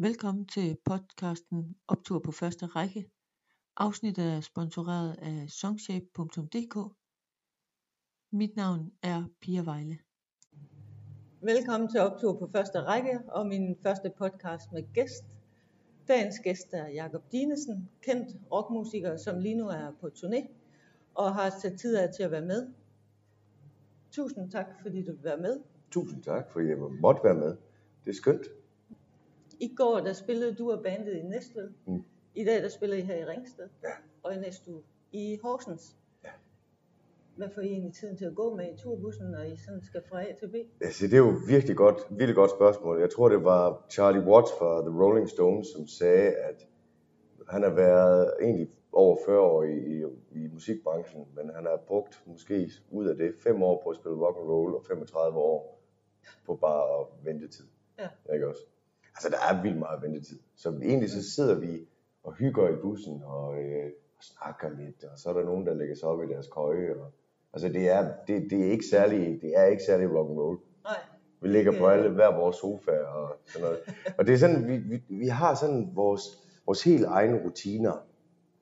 [0.00, 3.10] Velkommen til podcasten Optur på første række.
[3.76, 6.94] Afsnittet er sponsoreret af songshape.dk.
[8.32, 9.98] Mit navn er Pia Vejle.
[11.40, 15.24] Velkommen til Optur på første række og min første podcast med gæst.
[16.08, 20.48] Dagens gæst er Jakob Dinesen, kendt rockmusiker, som lige nu er på turné
[21.14, 22.72] og har sat tid af til at være med.
[24.10, 25.60] Tusind tak, fordi du vil være med.
[25.90, 27.56] Tusind tak, for jeg måtte være med.
[28.04, 28.57] Det er skønt.
[29.60, 31.70] I går der spillede du og bandet i Næstved.
[31.86, 32.04] Mm.
[32.34, 33.68] I dag der spiller I her i Ringsted.
[33.82, 33.88] Ja.
[34.22, 35.96] Og i næste uge i Horsens.
[36.24, 36.30] Ja.
[37.36, 40.02] Hvad får I egentlig tiden til at gå med i turbussen, når I sådan skal
[40.08, 40.54] fra A til B?
[40.80, 43.00] Altså, det er jo virkelig godt, virkelig godt spørgsmål.
[43.00, 46.66] Jeg tror, det var Charlie Watts fra The Rolling Stones, som sagde, at
[47.48, 52.22] han har været egentlig over 40 år i, i, i musikbranchen, men han har brugt
[52.26, 55.80] måske ud af det 5 år på at spille rock and roll og 35 år
[56.46, 57.64] på bare ventetid.
[57.98, 58.34] Ja.
[58.34, 58.62] Ikke også?
[59.18, 60.38] Altså, der er vildt meget ventetid.
[60.56, 61.88] Så egentlig så sidder vi
[62.24, 65.74] og hygger i bussen og, øh, og snakker lidt, og så er der nogen, der
[65.74, 66.94] lægger sig op i deres køje.
[66.94, 67.10] Og,
[67.52, 70.58] altså, det er, det, det er ikke særlig, det er ikke særlig rock and roll.
[70.84, 70.96] Nej.
[71.40, 71.92] Vi ligger på Ja.
[71.92, 73.78] alle hver vores sofa og sådan noget.
[74.18, 76.22] Og det er sådan, vi, vi, vi har sådan vores,
[76.66, 77.92] vores helt egne rutiner,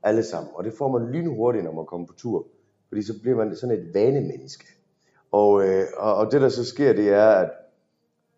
[0.03, 0.51] alle sammen.
[0.55, 2.47] Og det får man lynhurtigt, når man kommer på tur.
[2.89, 4.67] Fordi så bliver man sådan et vanemenneske.
[5.33, 7.51] Og, øh, og, og det der så sker, det er, at,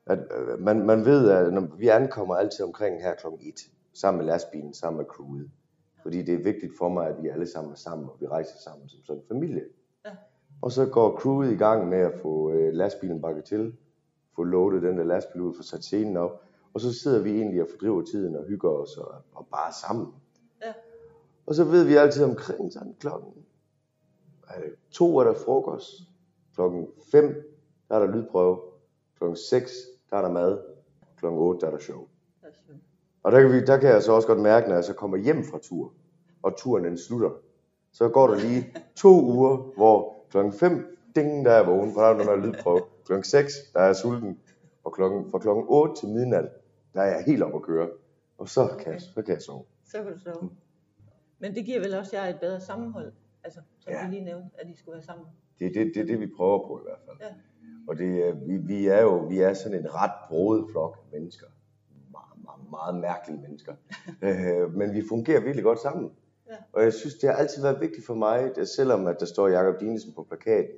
[0.09, 3.55] at øh, man, man ved, at når vi ankommer altid omkring her klokken 1,
[3.93, 5.51] sammen med lastbilen, sammen med crewet.
[6.03, 8.59] Fordi det er vigtigt for mig, at vi alle sammen er sammen, og vi rejser
[8.65, 9.65] sammen som sådan en familie.
[10.05, 10.11] Ja.
[10.63, 13.77] Og så går crewet i gang med at få øh, lastbilen bakket til,
[14.37, 16.43] få loadet den der lastbil ud, få sat scenen op,
[16.75, 20.07] og så sidder vi egentlig og fordriver tiden og hygger os og, og bare sammen.
[20.63, 20.73] Ja.
[21.47, 23.33] Og så ved vi altid omkring sådan klokken
[24.49, 25.91] er det to er der frokost,
[26.55, 27.45] klokken 5
[27.89, 28.61] der er der lydprøve,
[29.19, 29.73] klokken 6
[30.11, 30.59] der er der mad,
[31.17, 32.01] klokken 8 der er der show.
[32.41, 32.83] Det er skønt.
[33.23, 35.17] Og der kan, vi, der kan jeg så også godt mærke, når jeg så kommer
[35.17, 35.93] hjem fra tur,
[36.43, 37.31] og turen den slutter,
[37.93, 42.09] så går der lige to uger, hvor klokken 5, ding, der er vågen, for der
[42.09, 42.81] er noget der er lydprøve.
[43.05, 44.39] Klokken 6, der er sulten,
[44.85, 46.49] og klokken, fra klokken 8 til midnat,
[46.95, 47.89] der er jeg helt op at køre.
[48.39, 49.65] Og så kan, jeg, så kan jeg sove.
[49.85, 50.51] Så kan du sove.
[51.39, 53.13] Men det giver vel også jer et bedre sammenhold.
[53.45, 54.05] Altså, som Ja.
[54.07, 55.27] vi lige nævnte, at I skulle være sammen.
[55.59, 57.17] Det er det, det, det, vi prøver på i hvert fald.
[57.21, 57.35] Ja.
[57.89, 61.19] Og det, er- vi, vi er jo vi er sådan en ret broet flok af
[61.19, 61.47] mennesker.
[62.13, 63.75] Meget, meget, meget mærkelige mennesker.
[64.23, 66.11] øh, men vi fungerer virkelig godt sammen.
[66.49, 66.55] Ja.
[66.73, 69.49] Og jeg synes, det har altid været vigtigt for mig, at selvom at der står
[69.49, 70.75] Jakob Dinesen på plakaten,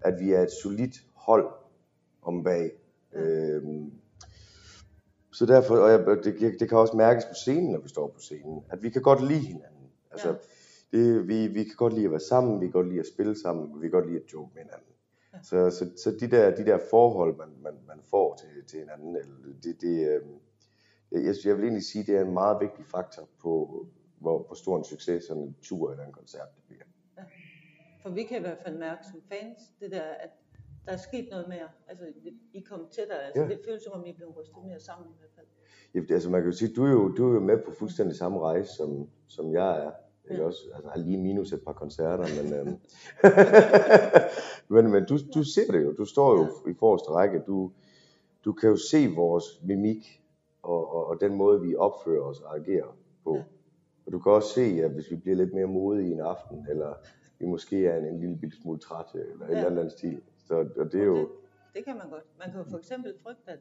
[0.00, 1.46] at vi er et solidt hold
[2.22, 2.70] om bag.
[3.12, 3.20] Ja.
[3.20, 3.92] Øhm,
[5.32, 8.20] så derfor, og jeg, det, det kan også mærkes på scenen, når vi står på
[8.20, 9.90] scenen, at vi kan godt lide hinanden.
[10.10, 10.28] Altså,
[10.92, 10.98] Ja.
[10.98, 13.40] det, vi, vi kan godt lide at være sammen, vi kan godt lide at spille
[13.42, 14.88] sammen, vi kan godt lide at joke med hinanden.
[15.42, 19.14] Så, så, så de, der, de der forhold, man, man, man får til, til hinanden,
[19.62, 20.22] det, det, øh,
[21.26, 23.86] jeg, jeg vil egentlig sige, det er en meget vigtig faktor på,
[24.18, 26.82] hvor, hvor stor en succes sådan en tur eller en koncert det bliver.
[28.02, 30.30] For vi kan i hvert fald mærke som fans, det der, at
[30.86, 31.68] der er sket noget mere.
[31.88, 32.04] Altså,
[32.52, 33.22] I kom tættere.
[33.22, 33.48] Altså, Ja.
[33.48, 35.46] det føles som om, I blev rystet mere sammen i hvert fald.
[35.94, 38.16] Ja, altså man kan jo sige, du er jo, du er jo med på fuldstændig
[38.16, 39.90] samme rejse, som, som jeg er.
[40.30, 40.46] Ikke Ja.
[40.46, 40.58] også?
[40.74, 42.68] Altså lige minus et par koncerter, men, øhm,
[44.68, 45.92] men, men du, du ser det jo.
[45.92, 47.38] Du står jo i forreste række.
[47.46, 47.70] Du,
[48.44, 50.22] du kan jo se vores mimik
[50.62, 53.34] og, og, og den måde, vi opfører os og agerer på.
[53.36, 53.42] Ja.
[54.06, 56.94] Og du kan også se, at hvis vi bliver lidt mere modige en aften, eller
[57.38, 59.52] vi måske er en, en lille bitte smule trætte, eller ja.
[59.52, 59.58] Ja.
[59.60, 60.20] en eller anden stil.
[60.48, 61.16] Så og det er jo...
[61.16, 61.28] Det,
[61.74, 62.24] det kan man godt.
[62.38, 63.58] Man kan jo for eksempel frygte, at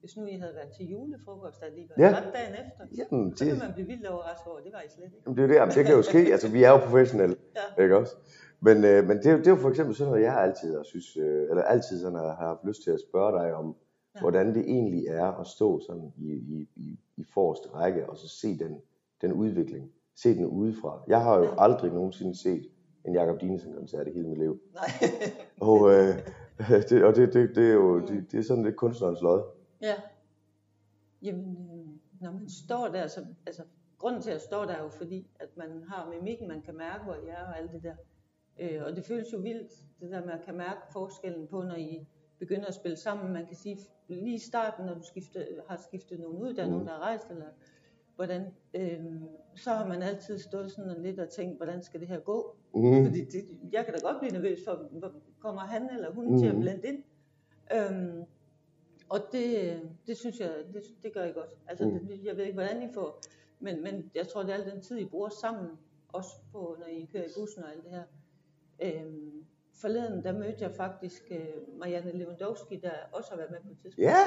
[0.00, 2.08] hvis nu I havde været til julefrokost alligevel, Ja.
[2.16, 4.88] ret dagen efter, Jamen, så det, kan man blive vildt overrasket over, det var I
[4.88, 5.16] slet ikke.
[5.26, 6.18] Jamen, det er det, Jamen, det kan jo ske.
[6.18, 7.36] Altså, vi er jo professionelle,
[7.78, 7.82] Ja.
[7.82, 8.16] ikke også?
[8.64, 11.16] Men, øh, men det, det er jo for eksempel sådan noget, jeg altid har synes,
[11.16, 13.76] øh, eller altid sådan har, har haft lyst til at spørge dig om,
[14.14, 14.20] Ja.
[14.20, 18.28] hvordan det egentlig er at stå sådan i, i, i, i forreste række, og så
[18.28, 18.76] se den,
[19.20, 21.02] den udvikling, se den udefra.
[21.08, 21.54] Jeg har jo Ja.
[21.64, 22.68] aldrig nogensinde set
[23.04, 24.60] en Jakob Dinesen-koncert i hele mit liv.
[24.74, 25.10] Nej.
[25.68, 26.14] Og, øh,
[26.88, 29.42] det, og det, det, det, er jo det, det er sådan lidt kunstnerens lod.
[29.80, 29.94] ja.
[31.22, 31.86] Jamen, øh,
[32.20, 33.62] når man står der, så, altså,
[33.98, 37.04] grunden til at stå der er jo fordi, at man har mimikken, man kan mærke,
[37.04, 37.94] hvor I er og alt det der.
[38.58, 41.74] Øh, og det føles jo vildt, det der med at kan mærke forskellen på, når
[41.76, 42.06] I
[42.38, 43.32] begynder at spille sammen.
[43.32, 43.78] Man kan sige,
[44.08, 46.72] lige i starten, når du skifter, har skiftet nogen ud, der er Mm.
[46.72, 47.46] nogen, der er rejst, eller
[48.16, 48.42] hvordan,
[48.74, 49.00] øh,
[49.56, 52.56] så har man altid stået sådan lidt og tænkt, hvordan skal det her gå?
[52.74, 53.04] Mm.
[53.04, 54.90] Fordi det, jeg kan da godt blive nervøs for,
[55.40, 56.38] kommer han eller hun mm.
[56.38, 56.60] til at Mhm.
[56.60, 57.02] blende ind?
[57.74, 58.22] Øhm,
[59.08, 61.50] og det, det synes jeg, det, det gør I godt.
[61.66, 62.06] Altså, Mm.
[62.06, 63.20] det, jeg ved ikke, hvordan I får,
[63.60, 65.70] men, men jeg tror, det er al den tid, I bruger sammen,
[66.08, 68.02] også på, når I kører i bussen og alt det her.
[68.84, 69.44] Øhm,
[69.74, 73.78] forleden, der mødte jeg faktisk øh, Marianne Lewandowski, der også har været med på et
[73.78, 73.98] tidspunkt.
[74.10, 74.24] Ja,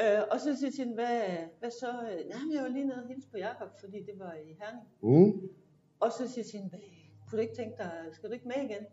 [0.00, 1.20] Øh, og så siger jeg til hende, hvad,
[1.60, 1.86] hvad så?
[2.30, 4.86] Nej, men jeg var lige nede og hilse på Jacob, fordi det var i Herning.
[5.00, 5.48] Mm.
[6.00, 6.80] Og så siger jeg til hende, "Hvad,
[7.28, 8.84] kunne du ikke tænke dig, skal du ikke med igen?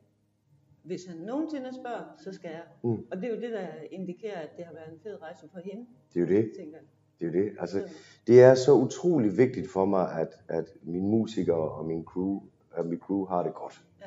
[0.83, 2.63] Hvis han nogensinde spørger, så skal jeg.
[2.83, 3.05] Mm.
[3.11, 5.59] Og det er jo det, der indikerer, at det har været en fed rejse for
[5.59, 6.51] hende, Det er jo det.
[6.57, 6.85] tænker jeg.
[7.19, 7.55] Det er jo det.
[7.59, 7.93] Altså, Så,
[8.27, 12.41] det er så utrolig vigtigt for mig, at, at mine musikere og min crew,
[12.75, 13.81] at min crew har det godt.
[14.01, 14.05] Ja.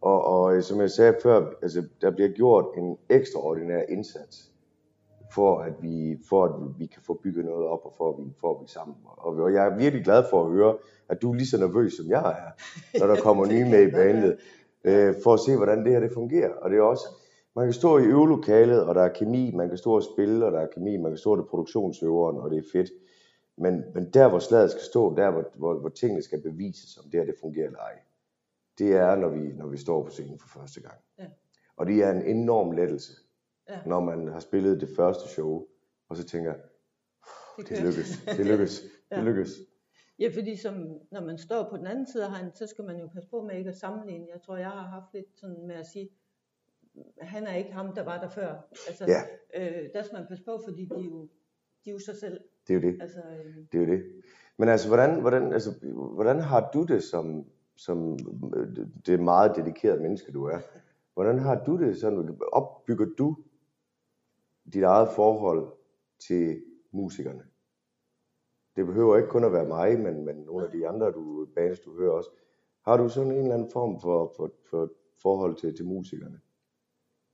[0.00, 4.50] Og, og øh, som jeg sagde før, altså, der bliver gjort en ekstraordinær indsats
[5.34, 8.32] for at vi for at vi kan få bygget noget op og for at vi
[8.40, 8.96] får vi sammen.
[9.04, 10.76] Og, jeg er virkelig glad for at høre,
[11.08, 12.50] at du er lige så nervøs som jeg er,
[12.98, 14.36] når der kommer nye med i bandet,
[14.84, 16.52] øh, for at se hvordan det her det fungerer.
[16.62, 17.08] Og det er også
[17.56, 20.52] man kan stå i øvelokalet, og der er kemi, man kan stå og spille, og
[20.52, 22.90] der er kemi, man kan stå til produktionsøveren, og det er fedt.
[23.56, 27.10] Men, men der, hvor slaget skal stå, der, hvor, hvor, hvor tingene skal bevises, om
[27.10, 27.92] det her det fungerer eller ej,
[28.78, 31.00] det er, når vi, når vi står på scenen for første gang.
[31.18, 31.26] Ja.
[31.76, 33.12] Og det er en enorm lettelse,
[33.68, 33.78] Ja.
[33.86, 35.66] når man har spillet det første show,
[36.08, 36.54] og så tænker,
[37.58, 38.08] det, det lykkes,
[38.38, 39.16] det lykkes, Ja.
[39.16, 39.50] det lykkes.
[40.18, 40.74] Ja, fordi som,
[41.10, 43.42] når man står på den anden side af hegnet, så skal man jo passe på
[43.42, 44.26] med ikke at sammenligne.
[44.32, 46.08] Jeg tror, jeg har haft lidt sådan med at sige,
[47.20, 48.68] han er ikke ham, der var der før.
[48.88, 49.22] Altså, Ja.
[49.82, 51.28] øh, der skal man passe på, fordi de er jo,
[51.84, 52.40] de er jo sig selv.
[52.68, 53.02] Det er jo det.
[53.02, 54.04] Altså, øh, Det er jo det.
[54.58, 55.70] Men altså, hvordan, hvordan, altså,
[56.14, 57.46] hvordan har du det som,
[57.78, 58.18] som
[59.06, 60.58] det meget dedikerede menneske, du er?
[61.14, 62.38] Hvordan har du det sådan?
[62.52, 63.36] Opbygger du
[64.72, 65.72] dit eget forhold
[66.18, 67.42] til musikerne?
[68.76, 71.80] Det behøver ikke kun at være mig, men, men nogle af de andre du, bands,
[71.80, 72.30] du hører også.
[72.84, 74.92] Har du sådan en eller anden form for, for, for
[75.22, 76.40] forhold til, til musikerne?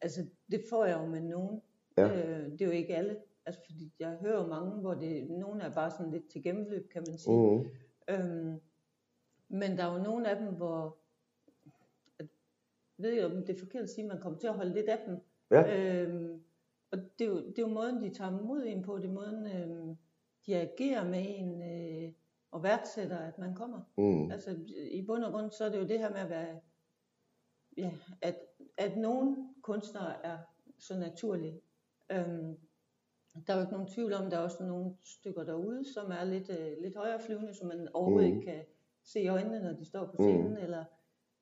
[0.05, 1.61] altså, det får jeg jo med nogen.
[1.97, 2.07] Ja.
[2.09, 3.17] Øh, det er jo ikke alle.
[3.47, 6.89] Altså, fordi jeg hører jo mange, hvor det, nogle er bare sådan lidt til gennemløb,
[6.93, 7.59] kan man sige.
[7.59, 7.67] Mm.
[8.11, 8.61] Øhm,
[9.49, 10.97] men der er jo nogle af dem, hvor
[12.19, 12.27] at,
[12.99, 14.89] ved jeg om det er forkert at sige, at man kommer til at holde lidt
[14.89, 15.19] af dem.
[15.51, 16.03] Ja.
[16.03, 16.43] Øhm,
[16.91, 19.13] og det er, jo, det er jo måden, de tager mod en på, det er
[19.13, 19.97] måden, øhm,
[20.47, 22.13] de agerer med en øh,
[22.51, 23.81] og værdsætter, at man kommer.
[23.99, 24.31] Mm.
[24.31, 24.57] Altså
[24.91, 26.61] i bund og grund, så er det jo det her med at være,
[27.77, 27.91] ja,
[28.23, 28.37] at,
[28.77, 30.39] at nogle kunstnere er
[30.79, 31.61] så naturlige.
[32.13, 32.57] Øhm,
[33.47, 36.25] der er jo ikke nogen tvivl om, der er også nogle stykker derude, som er
[36.25, 38.41] lidt, øh, lidt højere flyvende, som man overhovedet Mhm.
[38.41, 38.65] ikke kan
[39.05, 40.57] se i øjnene, når de står på scenen, mm.
[40.57, 40.85] eller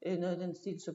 [0.07, 0.81] øh, noget af den stil.
[0.81, 0.95] Så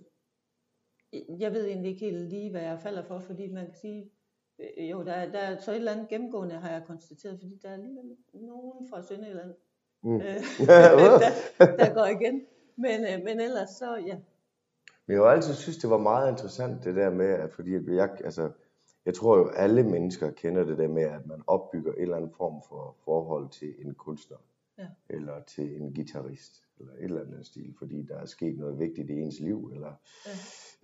[1.14, 4.12] øh, jeg ved egentlig ikke helt lige, hvad jeg falder for, fordi man kan sige,
[4.60, 7.60] øh, jo, der, er- der er så et eller andet gennemgående, har jeg konstateret, fordi
[7.64, 9.54] der er alligevel nogen fra Sønderjylland,
[10.04, 10.16] Mm.
[10.16, 10.22] øh,
[11.60, 12.46] der, der går igen.
[12.76, 14.18] Men, øh, men ellers så, ja.
[15.08, 18.18] Men jeg har altid synes, det var meget interessant det der med, at fordi jeg,
[18.24, 18.52] altså,
[19.06, 22.32] jeg tror jo, alle mennesker kender det der med, at man opbygger en eller anden
[22.32, 24.38] form for forhold til en kunstner,
[24.78, 24.88] Ja.
[25.10, 29.10] eller til en guitarist, eller et eller andet stil, fordi der er sket noget vigtigt
[29.10, 29.94] i ens liv, eller,
[30.26, 30.32] Ja.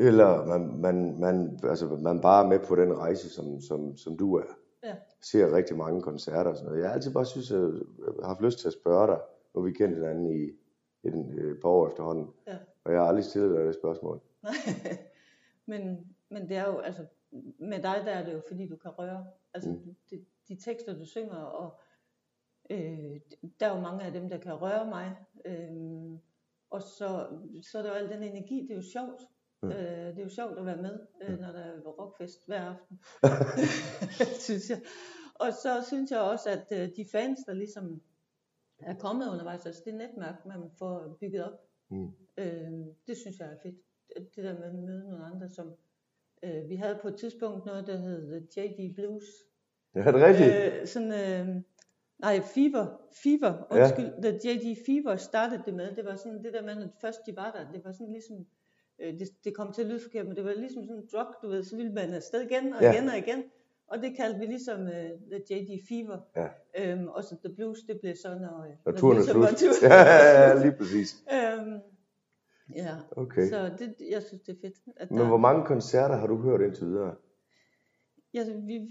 [0.08, 4.18] eller man, man, man, altså, man bare er med på den rejse, som, som, som
[4.18, 4.44] du er.
[4.84, 4.96] Ja.
[5.22, 6.82] Ser rigtig mange koncerter og sådan noget.
[6.82, 9.20] Jeg har altid bare synes, at jeg har haft lyst til at spørge dig,
[9.56, 10.44] nu vi kendt hinanden i
[11.04, 12.58] et, et par år efterhånden, Ja.
[12.84, 14.22] og jeg har aldrig stillet dig det spørgsmål.
[14.44, 14.54] Nej.
[15.72, 17.06] men, men det er jo, altså,
[17.60, 19.26] med dig der er det jo, fordi du kan røre.
[19.54, 19.96] Altså, mm.
[20.12, 21.80] de, de tekster, du synger, og
[22.70, 23.20] øh,
[23.60, 25.16] der er jo mange af dem, der kan røre mig.
[25.46, 26.20] Øh,
[26.70, 27.28] og så,
[27.62, 29.22] så er der jo al den energi, det er jo sjovt.
[29.62, 29.70] Mm.
[29.70, 29.76] Mm.
[29.76, 33.00] Øh, det er jo sjovt at være med, øh, når der er rockfest hver aften,
[34.48, 34.82] synes jeg.
[35.36, 38.02] Og så synes jeg også, at øh, de fans, der ligesom
[38.80, 41.60] er kommet undervejs, altså det netværk, man får bygget op,
[41.94, 42.12] Mm.
[42.38, 42.72] Øh,
[43.08, 43.76] det synes jeg er fedt.
[44.36, 45.74] Det der med at møde nogle andre, som
[46.44, 49.26] øh, vi havde på et tidspunkt noget, der hed JD Blues.
[49.96, 50.82] Ja, er det rigtigt?
[50.82, 51.62] Øh, sådan, øh,
[52.24, 52.86] nej, Fever,
[53.24, 54.30] Fever, undskyld, ja.
[54.32, 55.96] The JD Fever startede det med.
[55.96, 58.38] Det var sådan det der med, når først de var der, det var sådan ligesom,
[59.02, 61.28] øh, det, det kom til at lyde forkert, men det var ligesom sådan en drug,
[61.42, 62.94] du ved, så ville man afsted igen og Ja.
[62.94, 63.44] igen og igen.
[63.88, 64.88] Og det kaldte vi ligesom uh,
[65.32, 66.18] The JD Fever.
[66.36, 66.48] Ja.
[66.80, 69.82] Øhm, og så The Blues, det blev så, når, Når når turen er slut.
[69.92, 71.24] Ja, ja, ja, lige præcis.
[71.34, 71.80] Øhm,
[72.76, 73.50] ja, Okay.
[73.50, 74.76] så det, jeg synes, det er fedt.
[74.98, 77.16] At Men hvor mange koncerter har du hørt indtil videre?
[78.34, 78.90] Ja, vi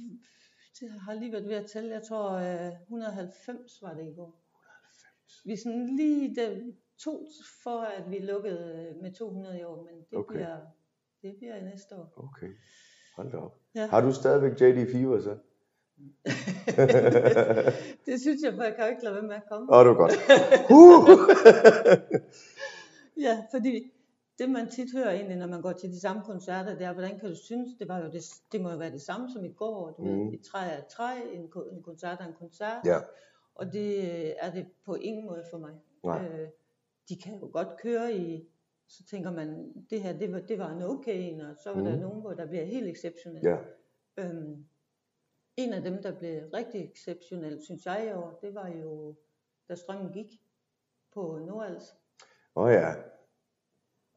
[0.82, 1.90] det har lige været ved at tælle.
[1.90, 4.38] Jeg tror, øh, 190 var det i går.
[5.44, 6.60] Vi er sådan lige der,
[6.98, 7.26] to
[7.62, 10.34] for, at vi lukkede øh, med 200 i år, men det, Okay.
[10.34, 10.56] bliver,
[11.22, 12.12] det bliver i næste år.
[12.16, 12.48] Okay,
[13.16, 13.60] hold da op.
[13.74, 13.86] Ja.
[13.86, 15.36] Har du stadigvæk JD Fever så?
[18.06, 19.74] det synes jeg, for jeg kan jo ikke lade være med at komme.
[19.74, 20.12] Åh, det var godt.
[20.78, 21.08] Uh!
[23.22, 23.92] Ja, fordi
[24.38, 27.18] det man tit hører egentlig, når man går til de samme koncerter, det er, hvordan
[27.18, 28.22] kan du synes, det var jo det,
[28.52, 30.26] det må jo være det samme som i går, du Mhm.
[30.30, 32.98] ved, et træ er et træ, en, en koncert er en koncert, Ja.
[33.54, 35.74] og det øh, er det på ingen måde for mig.
[36.04, 36.26] Nej.
[36.28, 36.48] Øh,
[37.08, 38.48] de kan jo godt køre i,
[38.88, 41.78] så tænker man, det her, det var, det var en okay en, og så var
[41.80, 41.84] mm.
[41.84, 43.44] der nogen, hvor der bliver helt exceptionelt.
[43.44, 43.56] ja.
[44.16, 44.66] Øhm,
[45.56, 49.14] En af dem, der blev rigtig exceptionelt, synes jeg i år, det var jo,
[49.68, 50.26] da strømmen gik
[51.14, 51.94] på Nordals.
[52.56, 52.94] Åh oh, ja,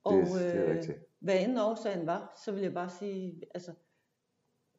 [0.05, 0.83] Og det, det er øh,
[1.19, 3.71] hvad end årsagen var, så vil jeg bare sige, altså,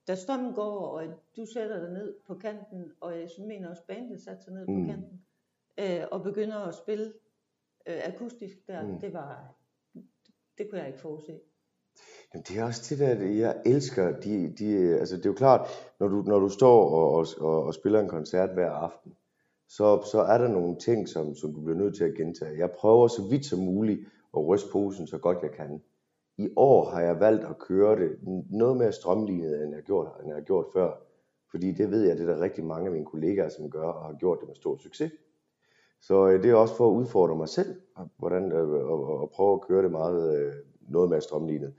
[0.06, 1.04] da strømmen går, og
[1.36, 4.66] du sætter dig ned på kanten, og jeg synes, mener også bandet satte sig ned
[4.66, 4.86] Mm.
[4.86, 5.22] på kanten,
[5.78, 7.12] øh, og begynder at spille
[7.86, 9.00] øh, akustisk der, Mm.
[9.00, 9.54] det var,
[10.58, 11.40] det kunne jeg ikke forudse.
[12.34, 15.68] Jamen, det er også det der, jeg elsker, de, de, altså det er jo klart,
[16.00, 19.12] når du, når du står og, og, og, og spiller en koncert hver aften,
[19.68, 22.58] så, så er der nogle ting, som, som du bliver nødt til at gentage.
[22.58, 24.00] Jeg prøver så vidt som muligt
[24.36, 25.82] at ryste posen så godt jeg kan.
[26.38, 28.18] I år har jeg valgt at køre det
[28.50, 30.92] noget mere strømlignet, end jeg har gjort, end jeg har gjort før.
[31.50, 34.04] Fordi det ved jeg, det er der rigtig mange af mine kollegaer, som gør, og
[34.04, 35.12] har gjort det med stor succes.
[36.00, 39.20] Så øh, det er også for at udfordre mig selv, og, hvordan, øh, og, og,
[39.20, 40.52] og prøve at køre det meget, øh,
[40.88, 41.74] noget mere strømlignet.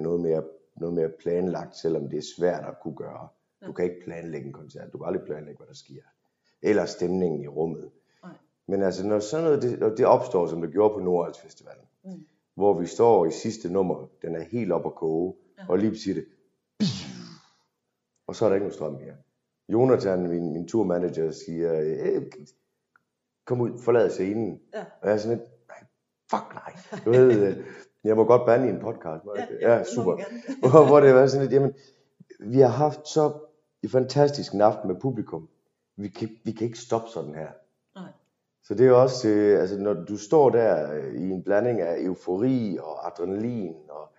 [0.00, 0.44] Noget, mere,
[0.76, 3.28] noget mere planlagt, selvom det er svært at kunne gøre.
[3.66, 6.02] Du kan ikke planlægge en koncert, du kan aldrig planlægge, hvad der sker.
[6.62, 7.90] Eller stemningen i rummet.
[8.70, 12.26] Men altså, når sådan noget, det, det opstår, som det gjorde på Nordals Festivalen, Mm.
[12.54, 15.64] hvor vi står i sidste nummer, den er helt op at koge, Ja.
[15.68, 16.24] og lige siger det,
[18.26, 19.14] og så er der ikke nogen strøm mere.
[19.68, 22.22] Jonathan, min, min turmanager, siger, "Øh,
[23.46, 24.60] kom ud, forlad scenen.
[24.74, 24.80] Ja.
[25.02, 25.84] Og jeg er sådan lidt, nej,
[26.30, 26.76] fuck nej.
[27.04, 27.64] Du ved, øh,
[28.04, 29.24] jeg må godt bande i en podcast.
[29.60, 30.16] ja det må super.
[30.70, 31.74] hvor, hvor det var sådan lidt, jamen,
[32.40, 33.32] vi har haft så
[33.82, 35.48] en fantastisk en aften med publikum.
[35.96, 37.48] Vi kan, vi kan ikke stoppe sådan her.
[38.70, 42.02] Så det er også, øh, altså når du står der øh, i en blanding af
[42.02, 44.12] eufori og adrenalin, og,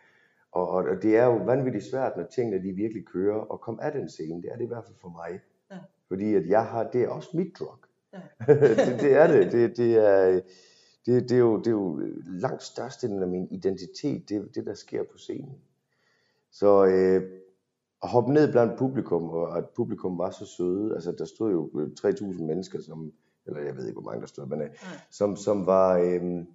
[0.51, 3.91] og, og det er jo vanvittigt svært, når tingene de virkelig kører, og komme af
[3.91, 4.41] den scene.
[4.41, 5.39] Det er det i hvert fald for mig.
[5.71, 5.77] Ja.
[6.07, 7.77] Fordi at jeg har, det er også mit drug.
[8.13, 8.19] Ja.
[8.53, 9.51] det, det er det.
[9.51, 10.41] Det, det er,
[11.05, 14.73] det, det, er jo, det er jo langt størstedelen af min identitet, det det, der
[14.73, 15.57] sker på scenen.
[16.51, 17.21] Så øh,
[18.03, 21.79] at hoppe ned blandt publikum, og at publikum var så søde, altså der stod jo
[21.79, 23.11] øh, 3.000 mennesker, som,
[23.45, 24.69] eller jeg ved ikke, hvor mange der stod, men øh,
[25.09, 26.45] som, som var øh,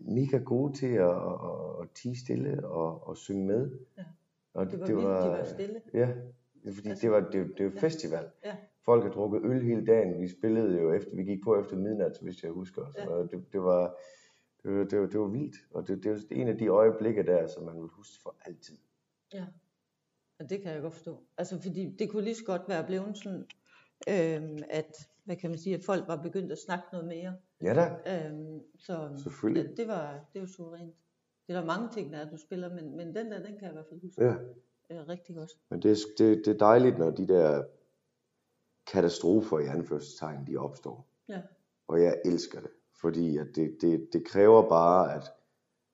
[0.00, 3.70] mega gode til at, at, at tige stille og, og synge med.
[3.98, 4.04] Ja.
[4.54, 5.82] Og Det var vildt, de var stille.
[5.94, 6.14] Ja,
[6.64, 7.80] det fordi Altså, det var, det, det ja.
[7.80, 8.30] festival.
[8.44, 8.56] Ja.
[8.84, 10.20] Folk har drukket øl hele dagen.
[10.22, 12.82] Vi spillede jo efter, vi gik på efter midnat, hvis jeg husker.
[12.96, 13.22] Så Ja.
[13.22, 13.96] det, det, var,
[14.62, 15.56] det, var, det, var, det var vildt.
[15.70, 18.76] Og det, det er en af de øjeblikke der, som man vil huske for altid.
[19.32, 19.46] Ja.
[20.38, 21.22] Og det kan jeg godt forstå.
[21.38, 23.44] Altså, fordi det kunne lige så godt være blevet sådan,
[24.08, 27.34] øhm, at, hvad kan man sige, at folk var begyndt at snakke noget mere.
[27.62, 29.68] Ja da, Øhm, så selvfølgelig.
[29.68, 30.94] det, det var, det var suverænt.
[31.46, 33.62] Det er der mange ting, der er, du spiller, men, men den der, den kan
[33.62, 34.34] jeg i hvert fald huske Ja.
[34.90, 35.50] øh, rigtig godt.
[35.70, 37.64] Men det, er- det, det er dejligt, når de der
[38.86, 41.06] katastrofer i anførselstegn, de opstår.
[41.28, 41.40] Ja.
[41.88, 45.32] Og jeg elsker det, fordi at det, det, det kræver bare, at,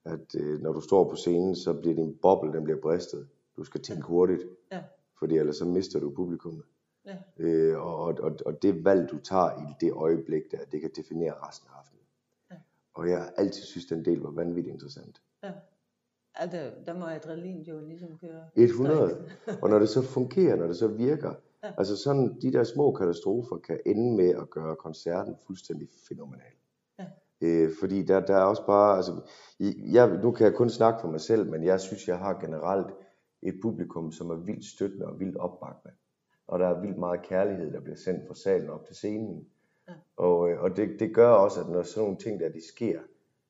[0.05, 3.29] at øh, når du står på scenen, så bliver din boble, den bliver bristet.
[3.57, 4.83] Du skal tænke hurtigt, Ja.
[5.19, 6.65] fordi ellers så mister du publikummet.
[7.07, 7.17] Ja.
[7.39, 11.35] Øh, og, og, og det valg, du tager i det øjeblik der, det kan definere
[11.49, 12.03] resten af aftenen.
[12.51, 12.57] Ja.
[12.95, 15.23] Og jeg har altid synes, den del var vanvittigt interessant.
[15.43, 15.53] Ja.
[16.35, 18.45] Altså, der må adrenalin jo ligesom køre.
[18.55, 19.25] 100.
[19.63, 21.35] Og når det så fungerer, når det så virker,
[21.65, 21.73] Ja.
[21.79, 26.53] altså sådan de der små katastrofer kan ende med at gøre koncerten fuldstændig fænomenal.
[26.99, 27.05] Ja.
[27.41, 29.21] Øh, fordi der, der er også bare, altså,
[29.93, 32.87] jeg, nu kan jeg kun snakke for mig selv, men jeg synes, jeg har generelt
[33.43, 35.95] et publikum, som er vildt støttende og vildt opbakkende.
[36.47, 39.49] Og der er vildt meget kærlighed, der bliver sendt fra salen op til scenen.
[39.89, 39.93] Ja.
[40.17, 43.01] Og, øh, og det, det gør også, at når sådan nogle ting der, de sker,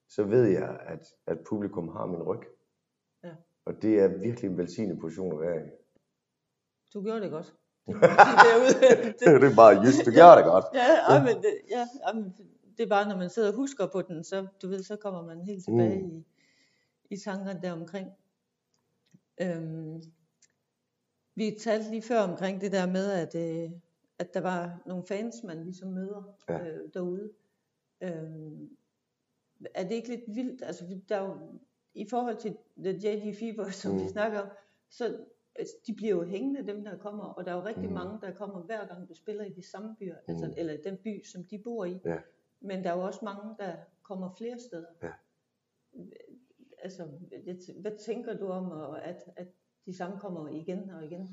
[0.08, 2.40] så ved jeg, at, at publikum har min ryg.
[3.24, 3.30] Ja.
[3.64, 5.68] Og det er virkelig en velsignet position at være i.
[6.94, 7.54] Du gjorde det godt.
[7.86, 9.40] Det man sige derude.
[9.40, 10.64] det er bare just, du gør det godt.
[10.74, 12.34] Ja, ja, men det, ja, men
[12.76, 15.22] det er bare, når man sidder og husker på den, så, du ved, så kommer
[15.22, 16.16] man helt tilbage Mm.
[17.10, 18.08] i, i tankerne der omkring.
[19.40, 20.02] Øhm,
[21.36, 23.70] vi talte lige før omkring det der med, at, øh,
[24.18, 26.66] at der var nogle fans, man ligesom møder Ja.
[26.68, 27.32] øh, derude.
[28.00, 28.76] Øhm,
[29.74, 30.62] er det ikke lidt vildt?
[30.62, 31.38] Altså, der er jo,
[31.94, 33.98] i forhold til The JD Fever, som mm.
[34.02, 34.48] vi snakker om,
[34.90, 35.24] så
[35.56, 37.92] altså, de bliver jo hængende, dem der kommer, og der er jo rigtig Mm.
[37.94, 40.32] mange, der kommer hver gang du spiller i de samme byer, mm.
[40.34, 41.98] altså, eller den by, som de bor i.
[42.04, 42.18] Ja.
[42.60, 44.86] Men der er jo også mange, der kommer flere steder.
[45.02, 45.10] Ja.
[46.78, 47.04] Altså,
[47.80, 49.48] hvad- tænker du om, at, at
[49.86, 51.28] de samme kommer igen og igen?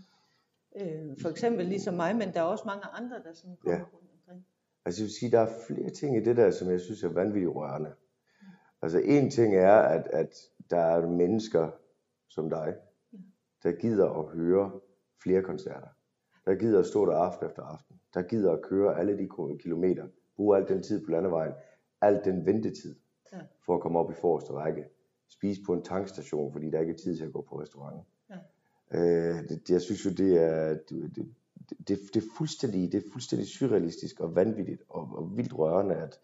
[0.82, 3.84] Øh, for eksempel ligesom mig, men der er også mange andre, der sådan kommer Ja.
[3.94, 4.46] rundt omkring.
[4.86, 7.10] Altså jeg vil sige, der er flere ting i det der, som jeg synes er
[7.10, 7.94] vanvittigt rørende.
[8.82, 10.36] Altså en ting er, at, at
[10.70, 11.72] der er mennesker
[12.30, 12.76] som dig,
[13.64, 14.72] der gider at høre
[15.24, 15.88] flere koncerter.
[16.46, 18.00] Der gider at stå der aften efter aften.
[18.14, 19.30] Der gider at køre alle de
[19.60, 20.08] kilometer.
[20.36, 21.54] Bruge al den tid på landevejen.
[22.02, 22.96] Al den ventetid.
[23.32, 23.40] Ja.
[23.66, 24.86] For at komme op i forreste række.
[25.30, 28.08] Spise på en tankstation, fordi der ikke er tid til at gå på restaurant.
[28.94, 31.34] Øh, det, jeg synes jo, det er, det, det,
[31.88, 36.20] det, det er fuldstændig, det er fuldstændig surrealistisk og vanvittigt og, og vildt rørende, at,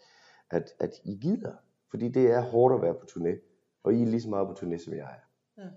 [0.49, 1.53] at, at I gider.
[1.89, 3.39] Fordi det er hårdt at være på turné,
[3.83, 5.61] og I er lige så meget på turné, som jeg er.
[5.63, 5.69] Ja.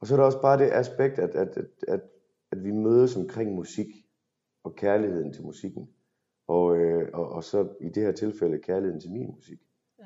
[0.00, 2.00] Og så er der også bare det aspekt, at, at, at, at,
[2.50, 3.86] at vi mødes omkring musik
[4.64, 5.90] og kærligheden til musikken.
[6.46, 9.58] Og, øh, og, og så i det her tilfælde kærligheden til min musik.
[9.98, 10.04] Ja.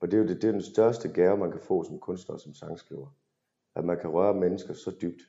[0.00, 2.34] Og det er jo det, det er den største gave, man kan få som kunstner
[2.34, 3.16] og som sangskriver.
[3.74, 5.22] At man kan røre mennesker så dybt,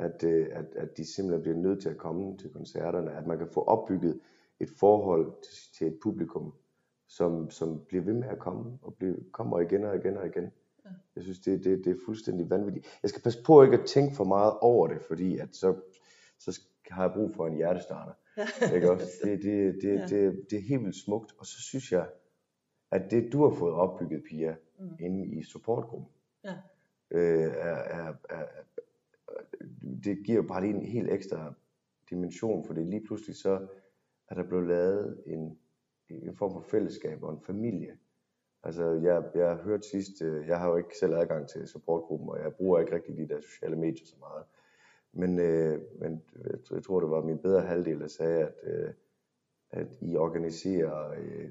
[0.00, 3.12] at, øh, at, at de simpelthen bliver nødt til at komme til koncerterne.
[3.12, 4.20] At man kan få opbygget
[4.60, 6.52] et forhold til, til et publikum,
[7.08, 10.44] som, som bliver ved med at komme, og bliver, kommer igen og igen og igen.
[10.84, 10.90] Ja.
[11.16, 12.86] Jeg synes, det, det, det er fuldstændig vanvittigt.
[13.02, 15.74] Jeg skal passe på ikke at tænke for meget over det, fordi at så,
[16.38, 18.12] så har jeg brug for en hjertestarter.
[18.74, 19.06] Ikke også?
[19.24, 20.06] Det, det, det, Ja.
[20.06, 21.34] det, det er helt vildt smukt.
[21.38, 22.06] Og så synes jeg,
[22.90, 24.88] at det du har fået opbygget, Pia, Mm.
[25.00, 26.08] inde i supportgruppen,
[26.44, 26.54] Ja.
[27.10, 28.44] øh, er, er, er,
[30.04, 31.52] det giver bare lige en helt ekstra
[32.10, 33.66] dimension, for det lige pludselig så
[34.28, 35.58] er der blevet lavet en,
[36.08, 37.98] en form for fællesskab og en familie.
[38.62, 42.28] Altså, jeg, jeg har hørt sidst, øh, jeg har jo ikke selv adgang til supportgruppen,
[42.28, 44.44] og jeg bruger ikke rigtig de der sociale medier så meget.
[45.12, 46.22] Men, øh, men
[46.70, 48.92] jeg, tror- det var min bedre halvdel, der sagde, at, øh,
[49.70, 51.50] at I organiserer øh,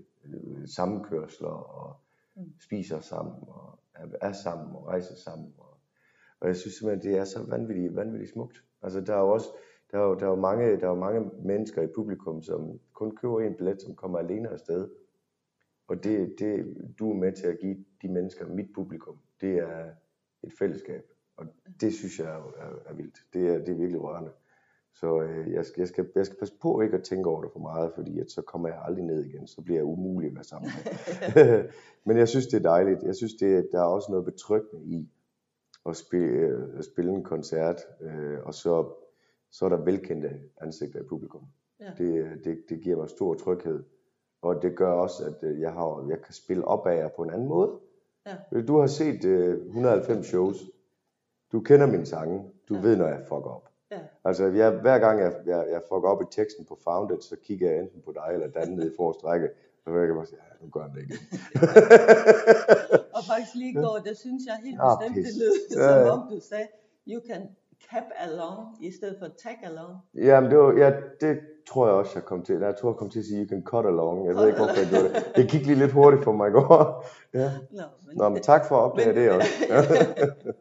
[0.68, 1.96] sammenkørsler og
[2.36, 2.54] Mm.
[2.60, 5.54] spiser sammen og er, er sammen og rejser sammen.
[5.58, 5.69] Og,
[6.42, 8.64] og jeg synes simpelthen, det er så vanvittigt, vanvittigt smukt.
[8.82, 9.50] Altså, der er jo også
[9.92, 12.80] der er jo, der er jo mange, der er jo mange mennesker i publikum, som
[12.94, 14.90] kun køber en billet, som kommer alene afsted.
[15.88, 19.90] Og det, det, du er med til at give de mennesker, mit publikum, det er
[20.44, 21.04] et fællesskab.
[21.38, 21.46] Og
[21.82, 23.18] det synes jeg er, er, er vildt.
[23.34, 24.32] Det er, det er virkelig rørende.
[24.94, 27.52] Så øh, jeg, skal, jeg, skal, jeg skal passe på ikke at tænke over det
[27.54, 29.48] for meget, fordi at så kommer jeg aldrig ned igen.
[29.48, 31.64] Så bliver jeg umulig at være sammen med.
[32.06, 33.04] Men jeg synes, det er dejligt.
[33.04, 35.10] Jeg synes, det, der er også noget betryggende i
[35.86, 38.92] at spille, øh, spille en koncert, øh, og så,
[39.52, 40.30] så er der velkendte
[40.62, 41.42] ansigter i publikum.
[41.80, 41.92] Ja.
[41.98, 43.84] Det, det, det giver mig stor tryghed.
[44.42, 47.24] Og det gør også, at øh, jeg, har, jeg kan spille op af jer på
[47.24, 47.72] en anden måde.
[48.26, 48.62] Ja.
[48.62, 50.58] Du har set øh, 190 shows.
[51.52, 52.52] Du kender mine sange.
[52.70, 52.82] Du Ja.
[52.82, 53.70] ved, når jeg fucker op.
[53.92, 54.00] Ja.
[54.24, 57.72] Altså, jeg, hver gang jeg, jeg, jeg fucker op i teksten på Founded, så kigger
[57.72, 59.50] jeg enten på dig eller Dan nede i forreste række.
[59.86, 61.18] Og jeg kan bare sige, ja, nu gør han det igen.
[63.18, 65.26] Og faktisk lige går, der synes jeg helt Ah, bestemt, pis.
[65.28, 66.10] det lød Ja, som ja.
[66.10, 66.68] om du sagde,
[67.08, 67.42] you can
[67.92, 69.94] cap along, i stedet for tag along.
[70.16, 72.56] Jamen, det, var, ja, det tror jeg også, jeg kom til.
[72.60, 74.26] Jeg tror, jeg kom til at sige, you can cut along.
[74.28, 75.32] Jeg ved Cut ikke, hvorfor jeg gjorde det.
[75.36, 77.06] Det gik lige lidt hurtigt for mig i går.
[77.40, 77.52] Ja.
[77.72, 79.50] Nå, men, Nå, men tak for at opdage det også.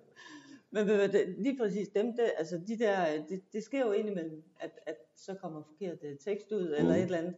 [0.73, 2.97] Men ved det- lige præcis dem der, altså de der,
[3.29, 6.99] det, det sker jo indimellem, at, at så kommer forkert øh, tekst ud, eller Mm.
[6.99, 7.35] et eller andet.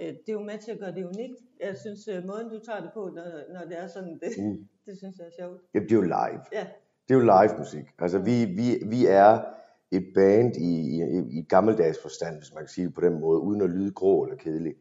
[0.00, 1.36] Øh, Det er jo med til at gøre det unikt.
[1.60, 3.24] Jeg synes, øh, måden du tager det på, når,
[3.54, 4.68] når det er sådan, det, Mm.
[4.86, 5.60] det synes jeg er sjovt.
[5.74, 6.40] Jamen, det er jo live.
[6.52, 6.66] Ja,
[7.08, 7.84] Det er jo live musik.
[7.98, 9.40] Altså, vi, vi, vi er
[9.90, 13.40] et band i, i, i gammeldags forstand, hvis man kan sige det på den måde,
[13.40, 14.74] uden at lyde grå eller kedelig.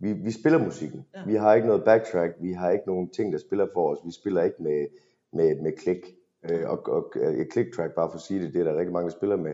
[0.00, 1.06] Vi, vi spiller musikken.
[1.14, 1.20] Ja.
[1.26, 2.32] Vi har ikke noget backtrack.
[2.40, 3.98] Vi har ikke nogen ting, der spiller for os.
[4.06, 4.86] Vi spiller ikke med,
[5.32, 6.14] med, med klik.
[6.50, 8.76] Øh, og, og øh, et click track, bare for at sige det, det er der
[8.78, 9.52] rigtig mange, der spiller med.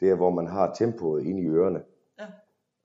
[0.00, 1.82] Det er, hvor man har tempoet inde i ørerne.
[2.18, 2.26] Ja.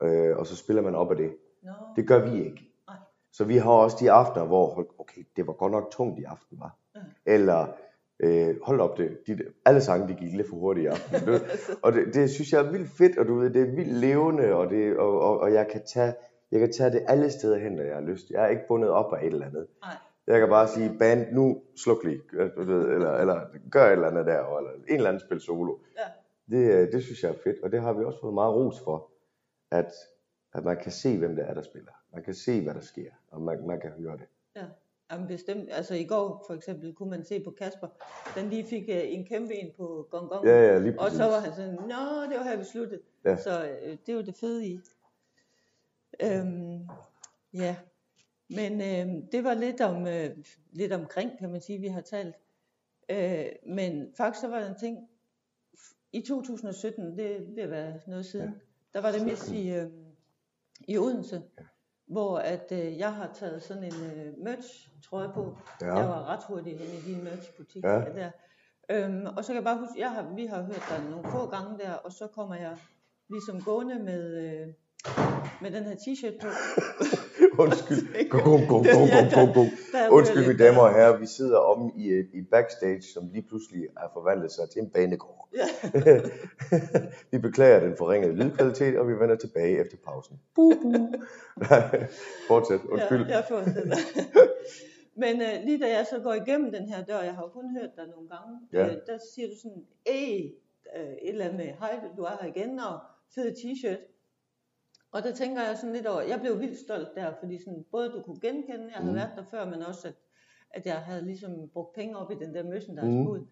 [0.07, 1.31] Øh, og så spiller man op af det.
[1.61, 2.71] Nå, Det gør vi ikke.
[2.87, 2.97] Nej.
[3.31, 6.59] Så vi har også de aftener, hvor, okay, det var godt nok tungt i aften,
[6.59, 6.75] var.
[6.95, 6.99] Ja.
[7.25, 7.67] Eller,
[8.19, 11.19] øh, hold op, det, de, alle sange, de gik lidt for hurtigt i aften.
[11.19, 11.41] Du ved,
[11.83, 14.53] og det, det, synes jeg er vildt fedt, og du ved, det er vildt levende,
[14.53, 16.13] og, det, og, og, og jeg, kan tage,
[16.51, 18.29] jeg kan tage det alle steder hen, når jeg har lyst.
[18.29, 19.67] Jeg er ikke bundet op af et eller andet.
[19.81, 19.95] Nej.
[20.27, 22.21] Jeg kan bare sige, band, nu sluk lige,
[22.57, 25.77] ved, eller, eller gør et eller andet der, eller en eller anden spil solo.
[25.97, 26.03] Ja.
[26.57, 28.79] Det, øh, det synes jeg er fedt, og det har vi også fået meget ros
[28.83, 29.09] for,
[29.71, 29.91] at,
[30.53, 31.91] at man kan se, hvem det er, der spiller.
[32.13, 34.25] Man kan se, hvad der sker, og man, man kan høre det.
[35.11, 35.69] Jamen bestemt.
[35.71, 37.87] Altså i går for eksempel kunne man se på Kasper,
[38.35, 40.45] den lige fik uh, en kæmpe en på gong gong.
[40.45, 41.17] Ja, ja, lige Og præcis.
[41.17, 43.01] så var han sådan, nå, det var her vi sluttede.
[43.25, 43.37] Ja.
[43.37, 44.79] Så øh, det var det fede i.
[46.23, 46.87] Øhm,
[47.53, 47.75] ja,
[48.49, 50.37] men øh, det var lidt, om, øh,
[50.71, 52.35] lidt omkring, kan man sige, vi har talt.
[53.09, 55.09] Øh, men faktisk så var der en ting,
[56.11, 58.53] i 2017, det vil være noget siden, Ja.
[58.93, 59.89] der var det mest i, øh,
[60.87, 61.41] i Odense,
[62.07, 65.57] hvor at øh, jeg har taget sådan en øh, merch trøje på.
[65.81, 65.95] Ja.
[65.95, 67.89] Jeg var ret hurtig hen i din merch-butik Ja.
[67.89, 68.31] der.
[68.91, 71.49] Øhm, og så kan jeg bare huske, jeg har, vi har hørt dig nogle få
[71.49, 72.77] gange der, og så kommer jeg
[73.29, 74.67] ligesom gående med, øh,
[75.61, 76.47] med den her t-shirt på.
[77.61, 78.03] Undskyld.
[78.33, 79.63] Go, go, go, go, go, go, go.
[80.17, 81.17] Undskyld, mine damer og herrer.
[81.17, 84.89] Vi sidder om i et, et backstage, som lige pludselig er forvandlet sig til en
[84.89, 85.49] banegård.
[85.55, 86.19] Ja.
[87.31, 90.39] vi beklager den forringede lydkvalitet, og vi vender tilbage efter pausen.
[90.55, 90.93] Buh, buh.
[91.69, 92.07] Nej,
[92.47, 92.79] Fortsæt.
[92.89, 93.25] Undskyld.
[93.27, 93.97] Ja, jeg fortsætter.
[95.15, 97.77] Men øh, lige da jeg så går igennem den her dør, jeg har jo kun
[97.79, 98.85] hørt dig nogle gange, Ja.
[98.85, 100.41] øh, der siger du sådan, æh,
[100.97, 102.99] øh, et eller andet med, hej, du er her igen, og
[103.35, 104.10] fed t-shirt.
[105.11, 108.09] Og der tænker jeg sådan lidt over, jeg blev vildt stolt der, fordi sådan, både
[108.11, 109.15] du kunne genkende, jeg havde Mm.
[109.15, 110.13] været der før, men også at,
[110.69, 113.27] at jeg havde ligesom brugt penge op i den der merchandise Mm.
[113.27, 113.45] ud.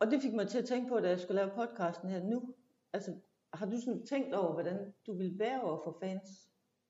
[0.00, 2.42] Og det fik mig til at tænke på, da jeg skulle lave podcasten her nu.
[2.92, 3.12] Altså,
[3.54, 6.28] har du sådan tænkt over, hvordan du vil være over for fans?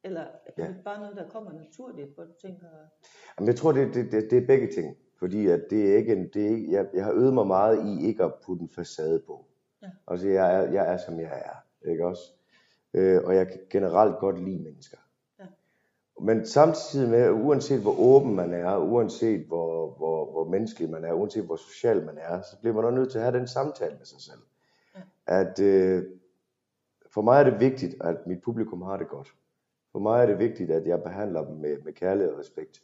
[0.04, 0.66] Eller er Ja.
[0.66, 2.66] det bare noget, der kommer naturligt, hvor du tænker,
[3.38, 4.96] Jamen, jeg tror, det, det, det, det er begge ting.
[5.18, 7.78] Fordi at det er ikke en, det er ikke, jeg, jeg har øvet mig meget
[7.86, 9.44] i ikke at putte en facade på.
[9.82, 9.90] Ja.
[10.08, 11.88] Altså, jeg er, jeg er, som jeg er.
[11.90, 12.22] Ikke også?
[12.94, 14.96] Øh, og jeg kan generelt godt lide mennesker.
[15.38, 15.44] Ja.
[16.20, 21.12] Men samtidig med, uanset hvor åben man er, uanset hvor, hvor, hvor menneskelig man er,
[21.12, 23.96] uanset hvor social man er, så bliver man også nødt til at have den samtale
[23.96, 24.40] med sig selv.
[24.96, 25.00] Ja.
[25.26, 26.04] At øh,
[27.10, 29.34] for mig er det vigtigt, at mit publikum har det godt.
[29.92, 32.82] For mig er det vigtigt, at jeg behandler dem med, med kærlighed og respekt.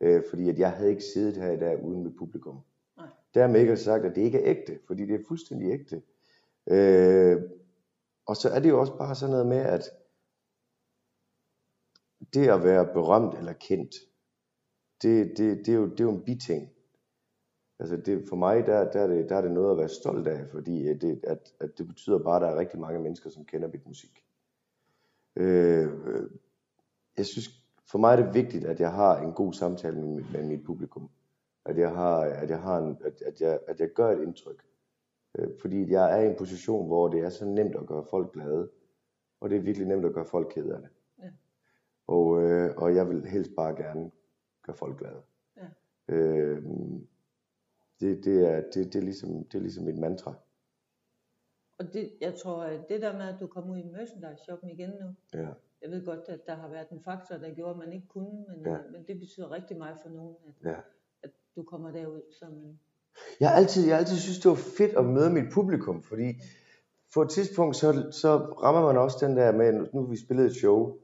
[0.00, 2.58] Øh, fordi at jeg havde ikke siddet her i dag uden mit publikum.
[2.96, 3.06] Nej.
[3.34, 6.02] Dermed ikke sagt, at det ikke er ægte, fordi det er fuldstændig ægte.
[6.70, 7.42] Øh,
[8.30, 9.90] og så er det jo også bare sådan noget med, at
[12.34, 13.94] det at være berømt eller kendt,
[15.02, 16.68] det, det, det, er, jo, det er jo en biting.
[17.78, 20.28] Altså det, for mig, der, der, er det, der er det noget at være stolt
[20.28, 23.30] af, fordi øh, det, at, at det betyder bare, at der er rigtig mange mennesker,
[23.30, 24.24] som kender mit musik.
[25.36, 25.88] Øh,
[27.16, 27.48] jeg synes,
[27.90, 30.64] for mig er det vigtigt, at jeg har en god samtale med, mit- med mit
[30.64, 31.10] publikum.
[31.64, 34.69] At jeg, har, at, jeg har en, at, at, jeg, at jeg gør et indtryk.
[35.38, 38.32] Øh, fordi jeg er i en position, hvor det er så nemt at gøre folk
[38.32, 38.70] glade.
[39.40, 40.88] Og det er virkelig nemt at gøre folk ked af det.
[41.22, 41.30] Ja.
[42.06, 44.10] Og, øh, og jeg vil helst bare gerne
[44.62, 45.22] gøre folk glade.
[45.56, 45.68] Ja.
[46.14, 46.62] Øh,
[48.00, 50.34] det, det, er, det, det, er ligesom, det er ligesom mit mantra.
[51.78, 54.70] og det, jeg tror, at det der med, at du kom ud i merchandise shoppen
[54.70, 55.48] igen nu, Ja.
[55.82, 58.44] jeg ved godt, at der har været en faktor, der gjorde, at man ikke kunne,
[58.48, 58.72] men, Ja.
[58.72, 58.78] ja.
[58.92, 60.76] men det betyder rigtig meget for nogen, at, Ja.
[61.22, 62.80] at du kommer derud som en...
[63.40, 66.34] Jeg har altid, jeg har altid synes, det var fedt at møde mit publikum, fordi
[67.14, 70.56] på et tidspunkt, så, så rammer man også den der med, nu vi spillet et
[70.56, 70.96] show,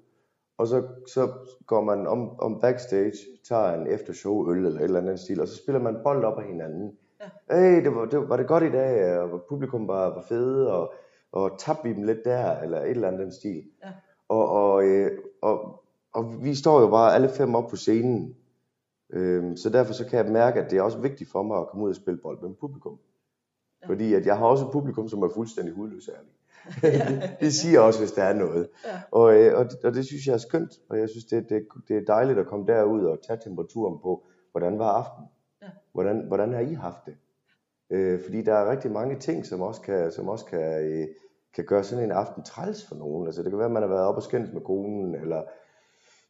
[0.59, 1.33] og så, så
[1.67, 3.17] går man om, om backstage,
[3.49, 6.25] tager en efter show øl eller et eller andet stil, og så spiller man bold
[6.25, 6.93] op af hinanden.
[7.21, 7.57] Ja.
[7.57, 10.95] Hey, det var, det, var det godt i dag, og publikum var, var fede, og,
[11.33, 13.63] og tabte vi dem lidt der, eller et eller andet den stil.
[13.85, 13.89] Ja.
[14.29, 18.37] Og, og, øh, og, og vi står jo bare alle fem op på scenen,
[19.11, 21.69] Øhm, så derfor så kan jeg mærke, at det er også vigtigt for mig at
[21.69, 22.99] komme ud og spille bold med publikum.
[23.83, 23.89] Ja.
[23.89, 26.33] Fordi at jeg har også et publikum, som er fuldstændig hudløs ærlig.
[27.41, 28.69] det siger også, hvis der er noget.
[28.85, 29.01] Ja.
[29.11, 31.67] Og, øh, og, det, og det synes jeg er skønt, og jeg synes, det, det,
[31.89, 35.29] det er dejligt at komme derud og tage temperaturen på, hvordan var aftenen?
[35.63, 35.67] Ja.
[35.93, 37.17] Hvordan, hvordan har I haft det?
[37.91, 41.07] Øh, fordi der er rigtig mange ting, som også kan, som også kan, øh,
[41.55, 43.27] kan gøre sådan en aften træls for nogen.
[43.27, 45.43] Altså det kan være, at man har været op og skændes med konen, eller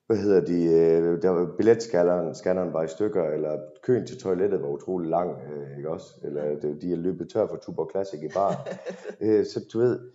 [0.07, 4.62] hvad hedder de, øh, der var billetscanneren scanneren var i stykker, eller køen til toilettet
[4.62, 6.07] var utrolig lang, øh, ikke også?
[6.23, 8.69] Eller de er løbet tør for Tuborg Classic i bar.
[9.25, 10.12] øh, så du ved,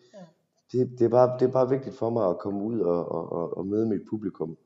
[0.72, 3.32] det, det, er bare, det er bare vigtigt for mig at komme ud og, og,
[3.32, 4.58] og, og møde mit publikum.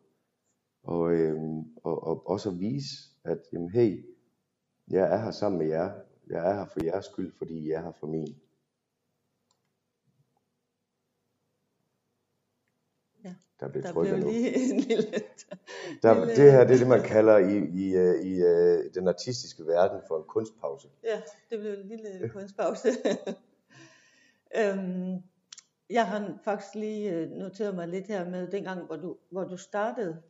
[0.84, 4.06] Og, øhm, og, og også at vise, at jamen, hey,
[4.88, 5.92] jeg er her sammen med jer.
[6.30, 8.28] Jeg er her for jeres skyld, fordi I er her for min.
[13.24, 14.32] Ja, Der blev Der trykket blev nu.
[14.32, 15.04] lige en lille...
[16.04, 19.08] Der, lille- det her det er det, man kalder i, i, øh, i øh, den
[19.08, 20.88] artistiske verden for en kunstpause.
[21.04, 22.88] Ja, det blev en lille kunstpause.
[24.60, 25.24] øhm,
[25.89, 29.58] jeg har faktisk lige øh, noteret mig lidt her med dengang, hvor du, hvor du
[29.58, 30.22] startede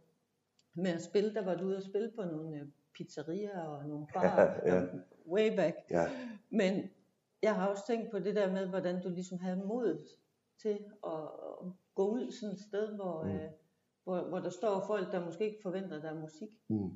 [0.75, 4.53] med at spille, der var du ude at spille på nogle pizzerier og nogle barer,
[4.65, 4.81] Ja, ja.
[5.27, 5.75] way back.
[5.89, 6.09] Ja,
[6.49, 6.89] Men
[7.41, 10.05] jeg har også tænkt på det der med, hvordan du ligesom havde modet
[10.61, 11.19] til at
[11.95, 13.29] gå ud sådan et sted, hvor, Mm.
[13.29, 13.35] mm.
[13.35, 13.49] øh,
[14.03, 16.49] hvor, hvor der står folk, der måske ikke forventer, der er musik.
[16.69, 16.89] Mm.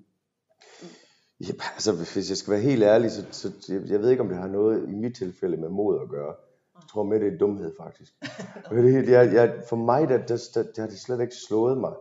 [1.42, 4.30] Ja, altså, hvis jeg skal være helt ærlig, så, så jeg, jeg ved ikke, om
[4.30, 6.36] det har noget i mit tilfælde med mod at gøre.
[6.76, 8.14] Jeg tror med, det er dumhed, faktisk.
[8.72, 11.94] det, jeg, jeg, for mig, der, der, der, der har det slet ikke slået mig,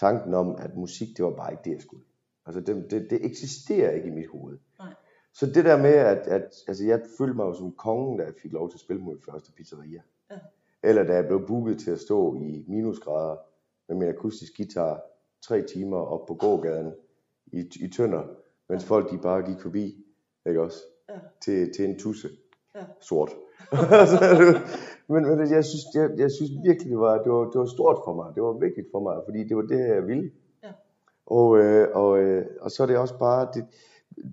[0.00, 2.04] tanken om, at musik, det var bare ikke det, jeg skulle.
[2.46, 4.58] Altså, det, det, det eksisterer ikke i mit hoved.
[4.78, 4.94] Nej.
[5.34, 8.34] Så det der med, at, at altså, jeg følte mig jo som kongen, da jeg
[8.42, 10.02] fik lov til at spille mod første pizzeria.
[10.30, 10.38] Ja.
[10.82, 13.36] Eller da jeg blev booket til at stå i minusgrader
[13.88, 15.00] med min akustisk guitar
[15.42, 16.92] tre timer op på gågaden
[17.46, 18.22] i, i Tønder,
[18.68, 20.04] mens folk de bare gik forbi,
[20.46, 20.78] ikke også?
[21.08, 21.14] Ja.
[21.42, 22.28] Til, til en tusse.
[22.74, 22.84] Ja.
[23.00, 23.30] Sort.
[25.08, 27.98] Men, men jeg, synes, jeg, jeg synes virkelig, det var, det, var, det var stort
[28.04, 28.34] for mig.
[28.34, 30.30] Det var vigtigt for mig, fordi det var det, jeg ville.
[30.62, 30.68] Ja.
[31.26, 33.64] Og, øh, og, øh, og så er det også bare, det,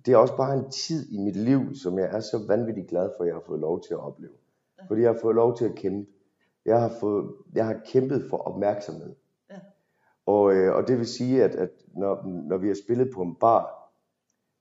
[0.06, 3.10] det er også bare en tid i mit liv, som jeg er så vanvittigt glad
[3.18, 4.34] for, at jeg har fået lov til at opleve.
[4.80, 4.84] Ja.
[4.88, 6.12] Fordi jeg har fået lov til at kæmpe.
[6.66, 9.16] Jeg har, fået, jeg har kæmpet for opmærksomhed.
[9.52, 9.56] Ja.
[10.26, 13.36] Og, øh, og det vil sige, at, at når, når vi har spillet på en
[13.36, 13.82] bar,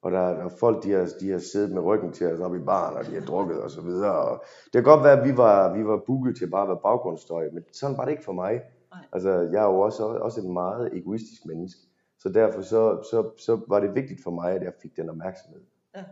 [0.03, 2.59] Og der, er folk, de har, de har siddet med ryggen til os op i
[2.59, 4.13] baren, og de har drukket og så videre.
[4.13, 6.81] Og det kan godt være, at vi var, vi var booket til bare at være
[6.83, 8.53] baggrundsstøj, men sådan var det ikke for mig.
[8.91, 9.05] Nej.
[9.13, 11.81] Altså, jeg er jo også, også et meget egoistisk menneske.
[12.19, 15.61] Så derfor så, så, så var det vigtigt for mig, at jeg fik den opmærksomhed.
[15.97, 16.05] Ja.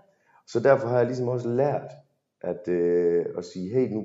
[0.46, 1.90] Så derfor har jeg ligesom også lært
[2.40, 4.04] at, øh, at sige, hey, nu,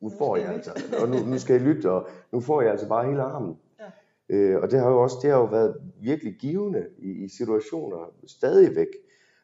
[0.00, 0.70] nu, får jeg altså,
[1.02, 3.58] og nu, nu skal jeg lytte, og nu får jeg altså bare hele armen.
[3.80, 3.84] Ja.
[4.36, 8.12] Øh, og det har jo også det har jo været virkelig givende i, i situationer
[8.26, 8.86] stadigvæk,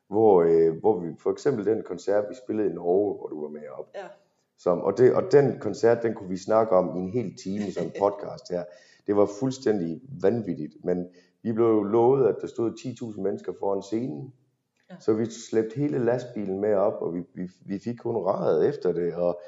[0.09, 3.49] hvor, øh, hvor vi for eksempel den koncert, vi spillede i Norge, hvor du var
[3.49, 4.01] med op, Ja.
[4.59, 7.65] som, og, det, og den koncert, den kunne vi snakke om i en hel time
[7.65, 8.65] en podcast her.
[9.07, 11.07] Det var fuldstændig vanvittigt, men
[11.43, 12.71] vi blev lovet, at der stod
[13.15, 14.33] 10.000 mennesker foran scenen.
[14.91, 14.95] Ja.
[15.01, 19.15] Så vi slæbte hele lastbilen med op, og vi, vi, vi fik honoraret efter det,
[19.15, 19.41] og,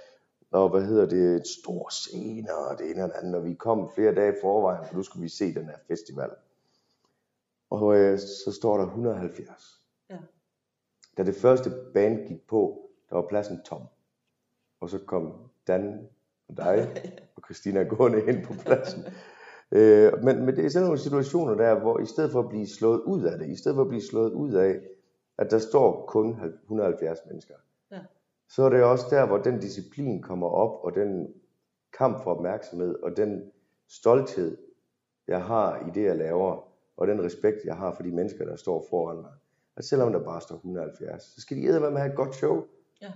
[0.57, 3.55] og hvad hedder det, et stor scene, og det ene og det andet, og vi
[3.55, 6.31] kom flere dage i forvejen, for nu skulle vi se den her festival.
[7.71, 9.81] Og øh, så står der 170.
[10.11, 10.19] Ja.
[11.17, 13.83] Da det første band gik på, der var pladsen tom.
[14.81, 15.33] Og så kom
[15.67, 16.09] Dan
[16.49, 17.03] og dig
[17.37, 19.05] og Christina gående ind på pladsen.
[19.77, 22.67] øh, men, men det er sådan nogle situationer der, hvor i stedet for at blive
[22.67, 24.81] slået ud af det, i stedet for at blive slået ud af,
[25.39, 27.55] at der står kun 170 mennesker.
[28.49, 31.35] Så er det også der, hvor den disciplin kommer op, og den
[31.99, 33.53] kamp for opmærksomhed, og den
[33.89, 34.57] stolthed,
[35.29, 38.57] jeg har i det, jeg laver, og den respekt, jeg har for de mennesker, der
[38.57, 39.33] står foran mig.
[39.77, 42.65] At selvom der bare står 170, så skal de med at have et godt show.
[43.03, 43.13] Ja.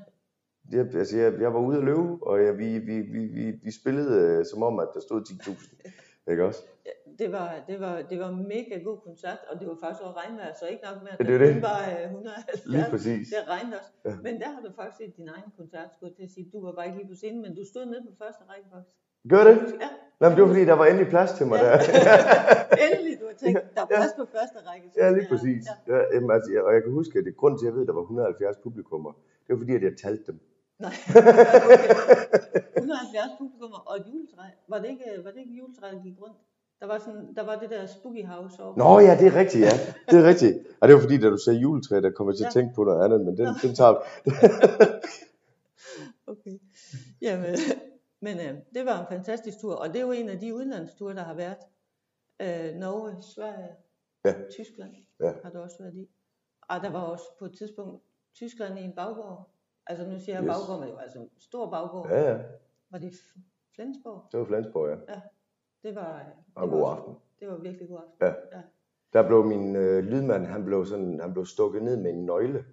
[0.73, 3.71] Jeg, altså jeg, jeg var ude at løbe, og jeg, vi, vi, vi, vi, vi
[3.71, 5.91] spillede øh, som om, at der stod 10.000.
[6.31, 6.63] Ikke også?
[7.19, 10.53] Det var, det, var, det var mega god koncert, og det var faktisk også regnvejr,
[10.61, 11.53] så ikke nok med, at det det.
[11.55, 12.67] kun var øh, 170.
[12.75, 13.25] Lige præcis.
[13.35, 13.91] Det regnede også.
[14.05, 14.15] Ja.
[14.27, 16.47] Men der har du faktisk set din egen koncert, skulle til at sige.
[16.53, 18.95] Du var bare ikke lige på scenen, men du stod nede på første række faktisk.
[19.33, 19.57] Gør det?
[19.85, 21.65] Ja, Nej, men det var fordi, der var endelig plads til mig Ja.
[21.67, 21.77] der.
[22.87, 24.87] endelig du har tænkt, der er plads på første række.
[25.01, 25.63] Ja, det lige præcis.
[25.71, 25.75] Ja.
[25.95, 27.83] Ja, jamen, altså, jeg- og jeg kan huske, at det grund til, at jeg ved,
[27.87, 29.13] at der var 170 publikummer,
[29.45, 30.39] det var fordi, at jeg talte dem.
[30.87, 30.97] Nej,
[31.67, 32.61] okay.
[32.77, 34.47] 170 publikummer og et juletræ.
[34.73, 36.39] Var det ikke, var det ikke juletræet, der gik rundt?
[36.81, 38.77] Der var, sådan, der var det der spooky house over.
[38.77, 39.71] Nå ja, det er rigtigt, ja.
[40.11, 40.59] Det er rigtigt.
[40.81, 42.61] Og det var fordi, da du sagde juletræ, der kom jeg til at Ja.
[42.61, 43.95] tænke på noget andet, men den, den tager
[46.27, 46.59] Okay.
[47.23, 47.57] Jamen,
[48.21, 51.15] men øh, det var en fantastisk tur, og det er jo en af de udlandsture,
[51.15, 51.57] der har været.
[52.41, 53.69] Øh, Norge, Sverige,
[54.25, 54.35] Ja.
[54.51, 55.33] Tyskland Ja.
[55.43, 56.09] har der også været i.
[56.69, 58.03] Og der var også på et tidspunkt
[58.35, 59.51] Tyskland i en baggård.
[59.87, 60.49] Altså nu siger jeg Yes.
[60.57, 62.09] baggård, men det var altså en stor baggård.
[62.11, 62.39] Ja, ja.
[62.91, 63.13] Var det
[63.75, 64.25] Flensborg?
[64.33, 65.21] Det var Flensborg, ja.
[65.83, 66.23] Det var,
[66.55, 67.15] Og det god var, aften.
[67.41, 68.27] Det var virkelig god aften.
[68.53, 68.57] Ja.
[68.59, 68.63] ja.
[69.13, 72.65] Der blev min øh, lydmand, han blev, sådan, han blev stukket ned med en nøgle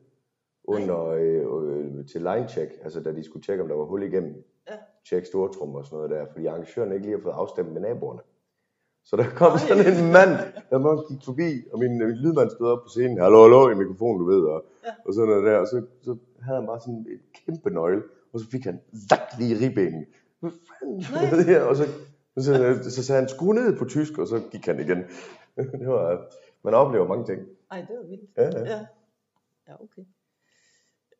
[0.63, 4.04] under øh, øh, til line check, altså da de skulle tjekke, om der var hul
[4.04, 4.43] igennem.
[4.70, 4.74] Ja.
[5.10, 8.20] Tjek stortrum og sådan noget der, fordi arrangøren ikke lige har fået afstemt med naboerne.
[9.06, 9.58] Så der kom Ej.
[9.58, 10.34] sådan en mand,
[10.70, 13.76] der må gik forbi, og min, min lydmand stod op på scenen, hallo, hallo, i
[13.76, 14.89] mikrofonen, du ved, og, Ja.
[15.06, 18.39] og sådan noget der, og så, så havde han bare sådan et kæmpe nøgle, og
[18.39, 20.06] så fik han zak lige i ribbenet.
[20.39, 21.00] Hvad fanden
[21.32, 21.62] er det her?
[21.63, 21.84] Og så,
[22.43, 24.97] så, så, så sagde han, skru ned på tysk, og så gik han igen.
[25.80, 26.30] det var,
[26.63, 27.47] man oplever mange ting.
[27.71, 28.30] Ej, det var vildt.
[28.38, 28.60] Ja, ja.
[28.60, 28.86] Ja,
[29.67, 30.06] ja okay.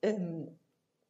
[0.06, 0.45] Øhm,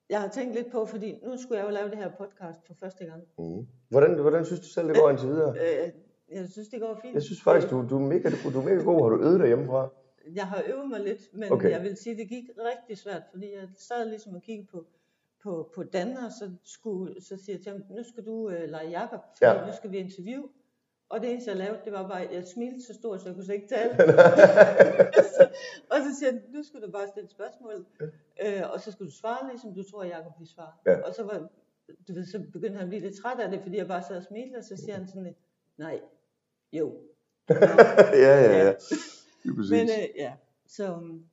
[0.09, 2.73] jeg har tænkt lidt på, fordi nu skulle jeg jo lave det her podcast for
[2.73, 3.23] første gang.
[3.37, 3.67] Mm.
[3.89, 5.49] Hvordan, hvordan synes du selv, det går indtil videre?
[5.49, 5.91] Øh,
[6.31, 7.13] jeg synes, det går fint.
[7.13, 9.01] Jeg synes faktisk, du, du, er mega, du, er mega god.
[9.01, 9.89] Har du øvet dig hjemmefra?
[10.35, 11.71] Jeg har øvet mig lidt, men okay.
[11.71, 14.85] jeg vil sige, det gik rigtig svært, fordi jeg sad ligesom og kiggede på,
[15.47, 18.69] på, på Dan, og så, skulle, så siger jeg til ham, nu skal du øh,
[18.69, 19.51] lege Jacob, Ja.
[19.53, 19.65] ja.
[19.67, 20.43] nu skal vi interview.
[21.09, 23.35] Og det eneste, jeg lavede, det var bare, at jeg smilte så stort, så jeg
[23.35, 23.91] kunne slet ikke tale.
[25.35, 25.43] så,
[25.91, 27.85] og så siger han, nu skal du bare stille spørgsmål,
[28.45, 30.71] øh, og så skal du svare, ligesom du tror, Jacob vil svare.
[30.85, 31.01] Ja.
[31.01, 31.47] Og så, var,
[32.07, 34.17] du ved, så begyndte han at blive lidt træt af det, fordi jeg bare sad
[34.17, 35.37] og smilte, og så siger han sådan lidt,
[35.77, 36.01] nej,
[36.73, 36.93] jo.
[38.25, 38.65] Ja, ja, ja.
[38.65, 38.73] Ja.
[39.45, 40.33] Men øh, ja,
[40.67, 41.25] så um,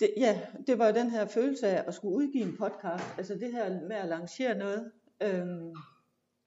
[0.00, 3.04] det, ja, det var jo den her følelse af at skulle udgive en podcast.
[3.18, 5.74] Altså det her med at lancere noget, øhm,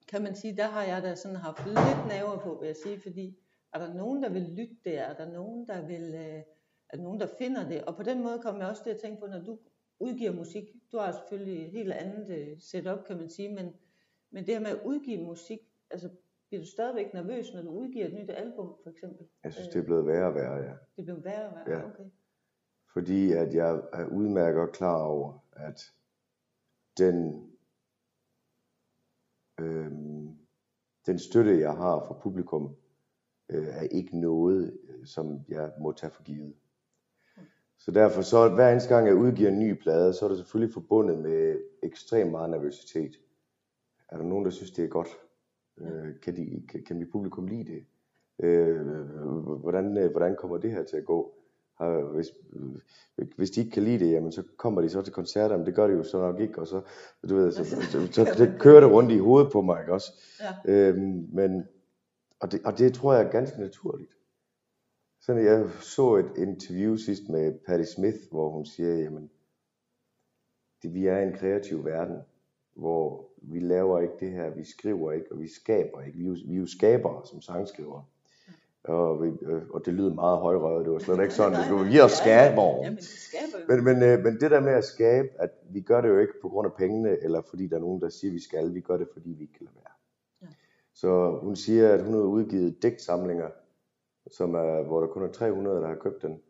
[0.08, 3.00] kan man sige, der har jeg da sådan haft lidt nerver på, vil jeg sige,
[3.00, 3.38] fordi
[3.74, 4.98] er der nogen, der vil lytte det?
[4.98, 6.42] Er der nogen, der vil, øh,
[6.88, 7.84] er der nogen, der finder det?
[7.84, 9.58] Og på den måde kommer jeg også til at tænke på, når du
[10.00, 13.74] udgiver musik, du har selvfølgelig et helt andet øh, setup, kan man sige, men,
[14.30, 15.58] men det her med at udgive musik,
[15.90, 16.08] altså
[16.48, 19.26] bliver du stadigvæk nervøs, når du udgiver et nyt album, for eksempel?
[19.44, 20.72] Jeg synes, det er blevet værre og værre, ja.
[20.96, 21.84] Det bliver værre og værre, Ja.
[21.86, 22.04] okay.
[22.92, 25.92] Fordi at jeg er udmærket klar over, at
[26.98, 27.50] den,
[29.60, 29.90] øh,
[31.06, 32.76] den støtte, jeg har fra publikum,
[33.48, 36.54] øh, er ikke noget, som jeg må tage for givet.
[37.78, 40.74] Så derfor, så hver eneste gang jeg udgiver en ny plade, så er det selvfølgelig
[40.74, 43.20] forbundet med ekstremt meget nervøsitet.
[44.08, 45.08] Er der nogen, der synes, det er godt?
[45.78, 47.84] Øh, kan, de, kan, kan mit publikum lide det?
[48.38, 48.86] Øh,
[49.60, 51.39] hvordan, hvordan kommer det her til at gå?
[51.80, 52.26] Har, hvis,
[53.36, 55.74] hvis de ikke kan lide det, jamen så kommer de så til koncerter, men det
[55.74, 56.80] gør de jo så nok ikke, og så,
[57.28, 59.92] du ved, så, så, så, så det kører det rundt i hovedet på mig, ikke
[59.92, 60.12] også?
[60.40, 60.72] Ja.
[60.72, 61.64] Øhm, men,
[62.40, 64.12] og det, og det tror jeg er ganske naturligt.
[65.20, 69.30] Sådan, jeg så et interview sidst med Patti Smith, hvor hun siger, jamen,
[70.82, 72.16] det, vi er i en kreativ verden,
[72.74, 76.18] hvor vi laver ikke det her, vi skriver ikke, og vi skaber ikke.
[76.18, 78.02] Vi er jo, vi er jo skabere som sangskriver.
[78.84, 81.84] Og, vi, øh, og det lyder meget højrøvet, det var slet ikke sådan, det skulle,
[81.84, 82.10] vi det
[83.22, 83.68] skaber.
[83.68, 86.32] Men, men, øh, men det der med at skabe, at vi gør det jo ikke
[86.42, 88.96] på grund af pengene, eller fordi der er nogen, der siger, vi skal, vi gør
[88.96, 89.94] det, fordi vi ikke kan lade være.
[90.42, 90.46] Ja.
[90.94, 93.50] Så hun siger, at hun har udgivet digtsamlinger,
[94.30, 96.40] som er, hvor der kun er 300, der har købt den,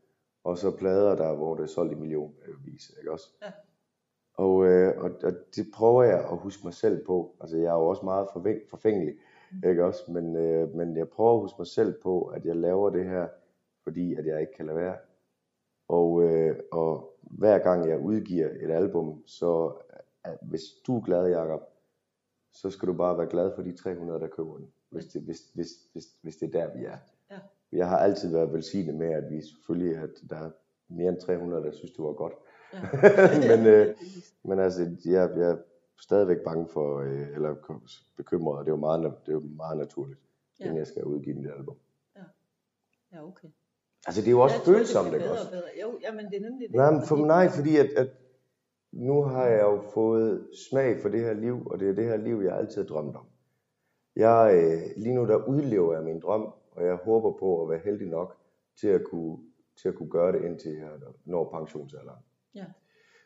[0.45, 3.27] og så plader der, hvor det er solgt i millionvis, ikke også?
[3.43, 3.53] Ja.
[4.35, 7.37] Og, øh, og, og det prøver jeg at huske mig selv på.
[7.41, 8.29] Altså jeg er jo også meget
[8.71, 9.15] forfængelig.
[9.69, 10.13] ikke også?
[10.13, 13.29] Men, øh, men jeg prøver at huske mig selv på, at jeg laver det her,
[13.85, 14.97] fordi at jeg ikke kan lade være.
[15.89, 19.73] Og, øh, og hver gang jeg udgiver et album, så
[20.25, 21.61] at hvis du er glad, Jacob,
[22.53, 24.69] så skal du bare være glad for de 300, der køber den.
[24.91, 26.97] Hvis det, hvis, hvis, hvis, hvis det er der, vi er.
[27.31, 27.39] Ja.
[27.73, 30.51] Jeg har altid været velsignet med, at vi selvfølgelig, at der er
[30.89, 32.33] mere end 300, der synes, det var godt.
[32.73, 32.81] Ja.
[33.57, 33.97] men, øh,
[34.43, 35.59] men altså, jeg, jeg
[36.01, 37.55] stadigvæk bange for, øh, eller
[38.17, 40.65] bekymret, og det er jo meget, det er jo meget naturligt, Ja.
[40.65, 40.69] ja.
[40.69, 41.77] inden jeg skal udgive mit album.
[43.13, 43.49] Ja, okay.
[44.07, 45.47] Altså, det er jo også Jeg tror, det følsomt, bliver ikke bedre også?
[45.47, 45.71] og bedre.
[45.83, 46.77] Jo, jamen det er nemlig det.
[46.77, 48.09] Nej, for, nej, fordi at, at
[48.93, 52.17] nu har jeg jo fået smag for det her liv, og det er det her
[52.17, 53.27] liv, jeg altid har drømt om.
[54.17, 57.79] Jeg, øh, lige nu der udlever jeg min drøm, og jeg håber på at være
[57.85, 58.37] heldig nok
[58.81, 59.39] til at kunne,
[59.77, 60.91] til at kunne gøre det indtil jeg
[61.25, 62.23] når pensionsalderen.
[62.55, 62.65] Ja.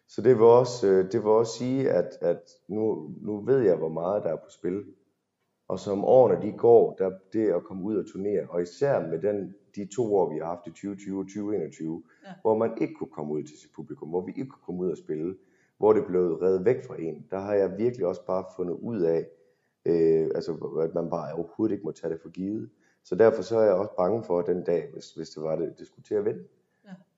[0.09, 3.77] Så det vil også, øh, det vil også sige, at, at nu, nu ved jeg,
[3.77, 4.85] hvor meget der er på spil.
[5.69, 9.23] Og som årene de går, der det at komme ud og turnere, og især med
[9.23, 12.29] den, de to år, vi har haft i 2020 og 2021, Ja.
[12.29, 12.35] ja.
[12.43, 14.90] hvor man ikke kunne komme ud til sit publikum, hvor vi ikke kunne komme ud
[14.90, 15.37] og spille,
[15.79, 19.01] hvor det blev reddet væk fra en, der har jeg virkelig også bare fundet ud
[19.01, 19.27] af,
[19.87, 22.71] øh, altså, at man bare overhovedet ikke må tage det for givet.
[23.05, 25.79] Så derfor så er jeg også bange for den dag, hvis, hvis det var det,
[25.79, 26.45] det skulle til at vende.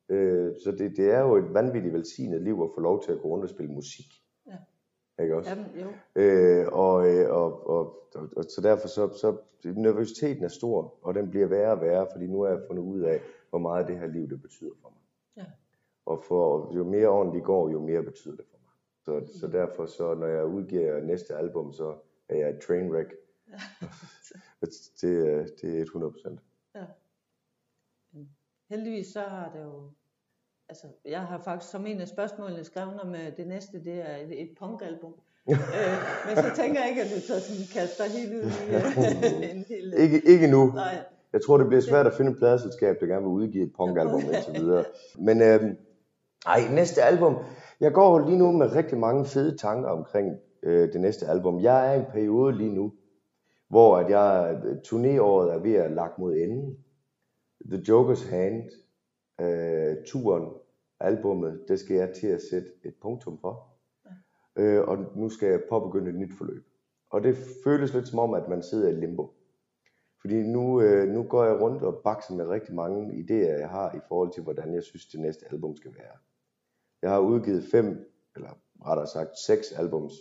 [0.09, 0.15] Ja.
[0.15, 3.21] Øh, så det, det er jo et vanvittigt velsignet liv at få lov til at
[3.23, 4.07] gå rundt og spille musik.
[4.47, 4.57] Ja.
[5.23, 5.51] Ikke også?
[5.51, 5.87] Jamen, jo.
[6.23, 11.15] Øh, og, øh, og, og, og, og så derfor så, så nervøsiteten er stor, og
[11.15, 13.99] den bliver værre og værre, fordi nu har jeg fundet ud af, hvor meget det
[13.99, 14.99] her liv det betyder for mig.
[15.37, 15.45] Ja.
[16.07, 18.73] Og for, jo mere de går, jo mere betyder det for mig.
[19.05, 21.95] Så, så derfor så, når jeg udgiver næste album, så
[22.29, 23.15] er jeg et trainwreck.
[25.01, 26.39] det, er- det er 100%.
[28.71, 29.91] Heldigvis så har det jo,
[30.69, 34.17] altså jeg har faktisk som en af spørgsmålene skrevet om øh, det næste, det er
[34.17, 35.15] et, et punkalbum.
[35.51, 35.57] øh,
[36.27, 39.65] men så tænker jeg ikke, at du så sådan kaster helt ud i øh, en
[39.69, 39.95] hel...
[39.97, 40.73] Ikke, ikke nu.
[40.75, 43.73] Nej, Jeg tror, det bliver svært at finde et pladeselskab, der gerne vil udgive et
[43.77, 44.85] punkalbum indtil videre.
[45.19, 45.61] Men øh,
[46.47, 47.37] ej, næste album.
[47.81, 51.61] Jeg går lige nu med rigtig mange fede tanker omkring øh, det næste album.
[51.61, 52.93] Jeg er i en periode lige nu,
[53.69, 56.77] hvor at jeg turnéåret er ved at lagt mod enden.
[57.65, 58.71] The Joker's Hand,
[59.41, 60.53] øh, turen,
[61.01, 63.77] albummet, det skal jeg til at sætte et punktum for.
[64.57, 66.67] Øh, og nu skal jeg påbegynde et nyt forløb.
[67.11, 69.35] Og det føles lidt som om, at man sidder i limbo.
[70.21, 73.95] Fordi nu, øh, nu går jeg rundt og bakser med rigtig mange idéer, jeg har
[73.95, 76.17] i forhold til, hvordan jeg synes, det næste album skal være.
[77.03, 78.51] Jeg har udgivet fem, eller
[78.87, 80.13] rettere sagt seks albums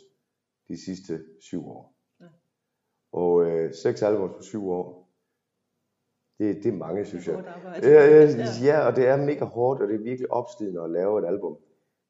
[0.68, 1.96] de sidste syv år.
[2.20, 2.26] Ja.
[3.12, 5.05] Og øh, seks albums på syv år,
[6.40, 7.44] det, det er mange, synes jeg.
[7.84, 8.28] Ja.
[8.64, 11.58] ja, og det er mega hårdt, og det er virkelig opslidende at lave et album.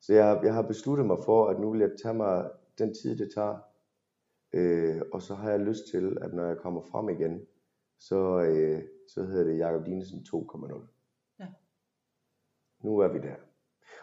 [0.02, 3.18] Så jeg, jeg har besluttet mig for, at nu vil jeg tage mig den tid,
[3.18, 3.58] det tager.
[4.54, 7.42] Øh, og så har jeg lyst til, at når jeg kommer frem igen,
[8.00, 11.36] så, øh, så hedder det Jakob Dinesen 2.0.
[11.40, 11.48] Ja.
[12.84, 13.36] Nu er vi der.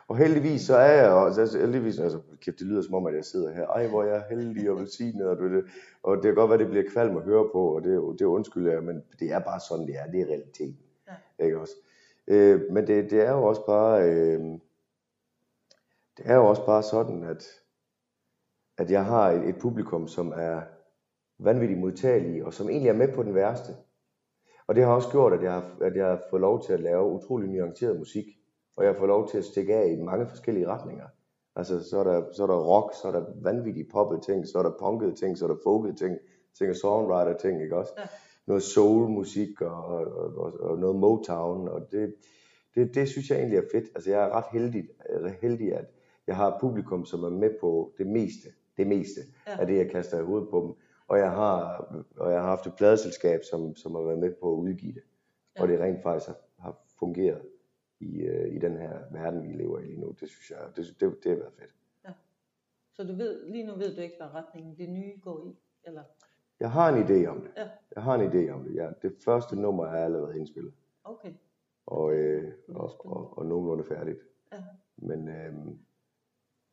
[0.09, 3.15] Og heldigvis så er jeg også, altså heldigvis, altså kæft, det lyder som om, at
[3.15, 5.65] jeg sidder her, ej hvor jeg er heldig og velsignet, og, det,
[6.03, 8.73] og det kan godt være, det bliver kvalm at høre på, og det, det undskylder
[8.73, 10.79] jeg, men det er bare sådan, det er, det er realiteten.
[11.39, 11.45] Ja.
[11.45, 11.75] Ikke også?
[12.27, 14.41] Øh, men det, det er jo også bare, øh,
[16.17, 17.45] det er jo også bare sådan, at,
[18.79, 20.61] at jeg har et, et publikum, som er
[21.39, 23.73] vanvittigt modtagelige, og som egentlig er med på den værste.
[24.67, 26.81] Og det har også gjort, at jeg har, at jeg har fået lov til at
[26.81, 28.27] lave utrolig nuanceret musik,
[28.77, 31.07] og jeg fået lov til at stikke af i mange forskellige retninger.
[31.57, 34.59] Altså, så er der, så er der rock, så er der vanvittige poppet ting, så
[34.59, 36.19] er der punkede ting, så er der folket ting,
[36.55, 37.93] singer songwriter ting, ikke også?
[37.99, 38.03] Ja.
[38.47, 40.07] Noget soul musik og, og,
[40.37, 42.15] og, og noget Motown, og det,
[42.75, 43.85] det, det synes jeg egentlig er fedt.
[43.95, 45.85] Altså, jeg er ret heldig, øh, heldig, at
[46.27, 49.61] jeg har et publikum, som er med på det meste, det meste Ja.
[49.61, 50.75] af det, jeg kaster i hovedet på dem.
[51.09, 51.85] Og jeg har,
[52.17, 55.03] og jeg har haft et pladeselskab, som, som har været med på at udgive det.
[55.59, 55.73] Og Ja.
[55.73, 57.41] det rent faktisk har, har fungeret
[58.03, 60.15] i, øh, i den her verden, vi lever i lige nu.
[60.21, 61.71] Det synes jeg, det, det, det har været fedt.
[62.95, 65.57] Så du ved, lige nu ved du ikke, hvad retningen det nye går i?
[65.85, 66.03] Eller?
[66.61, 67.51] Jeg har en idé om det.
[67.57, 67.69] Ja.
[67.95, 68.75] Jeg har en idé om det.
[68.75, 70.73] Ja, det første nummer er allerede indspillet,
[71.05, 71.33] Okay.
[71.87, 74.19] og, øh, og, og, og nogenlunde færdigt.
[74.53, 74.63] Ja.
[74.97, 75.55] Men øh,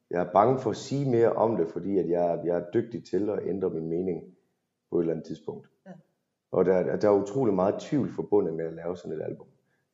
[0.09, 3.05] jeg er bange for at sige mere om det, fordi at jeg, jeg er dygtig
[3.05, 4.35] til at ændre min mening
[4.89, 5.69] på et eller andet tidspunkt.
[5.85, 5.91] Ja.
[6.51, 9.47] Og der, der er utrolig meget tvivl forbundet med at lave sådan et album.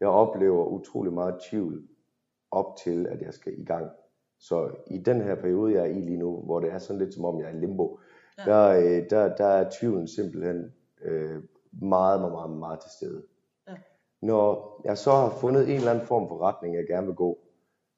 [0.05, 1.87] Jeg oplever utrolig meget tvivl
[2.51, 3.89] op til, at jeg skal i gang.
[4.39, 7.13] Så i den her periode, jeg er i lige nu, hvor det er sådan lidt
[7.13, 7.99] som om, jeg er i limbo,
[8.37, 8.43] Ja.
[8.45, 13.23] der, øh, der, der er tvivlen simpelthen øh, meget, meget, meget, meget til stede.
[13.67, 13.73] Ja.
[14.21, 17.37] Når jeg så har fundet en eller anden form for retning, jeg gerne vil gå,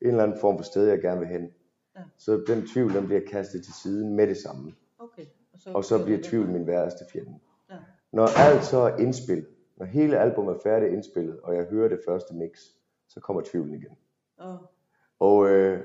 [0.02, 1.50] en eller anden form for sted, jeg gerne vil hen,
[1.96, 2.02] Ja.
[2.18, 4.74] så den tvivl, den bliver kastet til side med det samme.
[5.00, 5.26] Okay.
[5.54, 7.40] Og så, Og så bliver tvivl min værste fjende.
[7.70, 7.76] Ja.
[8.12, 9.48] Når alt så er indspillet,
[9.78, 12.60] når hele albumet er færdigt indspillet, og jeg hører det første mix,
[13.08, 13.98] så kommer tvivlen igen.
[14.38, 14.58] Og,
[15.20, 15.84] Og øh,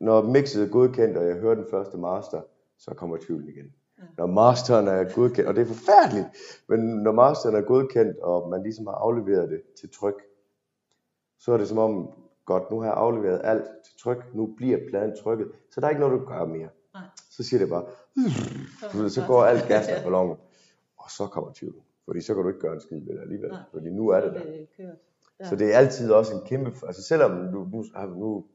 [0.00, 2.42] når mixet er godkendt, og jeg hører den første master,
[2.78, 3.74] så kommer tvivlen igen.
[3.98, 4.04] Ja.
[4.18, 6.26] Når masteren er godkendt, og det er forfærdeligt,
[6.68, 10.22] men når masteren er godkendt, og man ligesom har afleveret det til tryk,
[11.38, 12.12] så er det som om,
[12.44, 15.90] godt, nu har jeg afleveret alt til tryk, nu bliver pladen trykket, så der er
[15.90, 16.68] ikke noget, du kan gøre mere.
[16.94, 17.02] Nej.
[17.30, 17.84] Så siger det bare,
[19.08, 20.36] så, går alt gas af ballonen,
[20.96, 21.82] og så kommer tvivlen.
[22.10, 23.60] Fordi så kan du ikke gøre en skid ved det alligevel, Nej.
[23.72, 24.44] fordi nu er det der.
[24.44, 24.96] det kørt.
[25.40, 25.44] Ja.
[25.44, 27.84] Så det er altid også en kæmpe, altså selvom nu, nu,
[28.16, 28.46] nu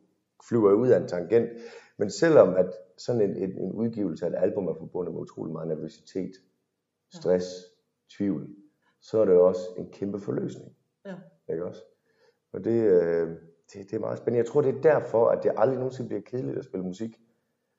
[0.50, 1.50] flyver jeg ud af en tangent,
[1.98, 5.54] men selvom at sådan en, en, en udgivelse af et album er forbundet med utrolig
[5.54, 6.32] meget nervøsitet,
[7.14, 7.46] stress,
[8.18, 8.48] tvivl,
[9.02, 10.76] så er det også en kæmpe forløsning.
[11.06, 11.16] Ja.
[11.50, 11.82] Ikke også?
[12.54, 13.30] Og det, øh,
[13.74, 14.38] det, det er meget spændende.
[14.38, 17.20] Jeg tror, det er derfor, at det aldrig nogensinde bliver kedeligt at spille musik.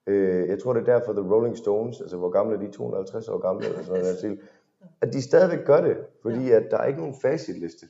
[0.07, 3.29] Øh, jeg tror, det er derfor, The Rolling Stones, altså hvor gamle er de, 250
[3.29, 4.39] år gamle, eller sådan noget, til,
[5.01, 7.87] at de stadigvæk gør det, fordi at der er ikke nogen facitliste.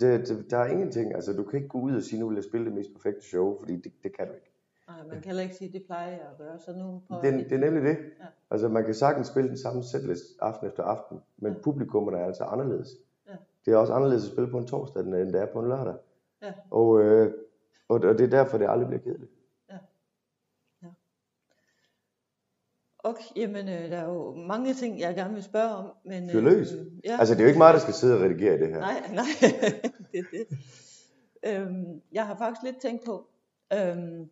[0.00, 2.34] Det, det, der er ingenting, altså du kan ikke gå ud og sige, nu vil
[2.34, 4.52] jeg spille det mest perfekte show, fordi det, det kan du ikke.
[4.88, 6.58] Nej, man kan heller ikke sige, det plejer jeg at gøre.
[6.58, 7.96] Så nu på Det, det er nemlig det.
[8.20, 8.24] Ja.
[8.50, 11.58] Altså man kan sagtens spille den samme setlist aften efter aften, men Ja.
[11.58, 12.88] publikummerne er altså anderledes.
[13.28, 13.32] Ja.
[13.64, 15.94] Det er også anderledes at spille på en torsdag, end det er på en lørdag.
[16.42, 16.52] Ja.
[16.70, 17.32] Og, øh,
[17.88, 19.30] og, og det er derfor, det aldrig bliver kedeligt.
[23.06, 25.92] Okay, jamen øh, der er jo mange ting, jeg gerne vil spørge om.
[26.04, 26.68] Men, Fyr løs.
[27.04, 27.16] ja.
[27.18, 28.78] Altså det er jo ikke mig, der skal sidde og redigere i det her.
[28.78, 29.24] Nej, nej,
[30.12, 30.46] det er det.
[31.46, 33.26] Øhm, jeg har faktisk lidt tænkt på,
[33.72, 34.30] øhm,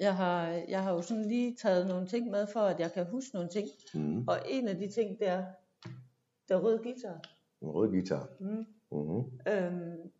[0.00, 3.06] jeg, har, jeg har jo sådan lige taget nogle ting med, for at jeg kan
[3.06, 3.68] huske nogle ting.
[3.94, 4.28] Mm.
[4.28, 5.44] Og en af de ting, det er,
[6.48, 7.20] der røde guitar.
[7.62, 8.28] En rød guitar.
[8.40, 8.66] Mm.
[8.92, 9.24] Mm-hmm.
[9.48, 10.10] Øhm,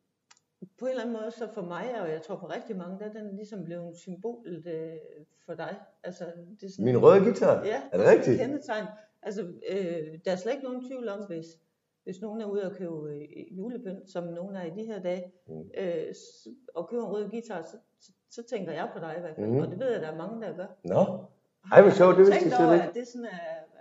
[0.79, 3.05] på en eller anden måde, så for mig, og jeg tror for rigtig mange, der
[3.05, 4.93] er den ligesom blevet symbolet øh,
[5.47, 5.77] for dig.
[6.05, 6.25] Altså,
[6.61, 7.65] det er sådan, Min røde guitar?
[7.65, 8.39] Ja, Er det rigtigt?
[8.41, 8.87] Kendetegn.
[9.23, 11.47] Altså, øh, der er slet ikke nogen tvivl om, hvis,
[12.05, 15.33] hvis nogen er ude og købe øh, julepynt, som nogen er i de her dage,
[15.49, 15.71] Mm.
[15.79, 16.15] øh,
[16.75, 19.47] og køber en rød guitar, så, så, så tænker jeg på dig i hvert fald.
[19.47, 19.59] Mhm.
[19.61, 20.67] Og det ved jeg, der er mange, der gør.
[20.85, 21.25] Nå,
[21.73, 22.89] Ej, hvor sjovt, det vidste jeg slet over, ikke.
[22.89, 23.29] at det sådan er,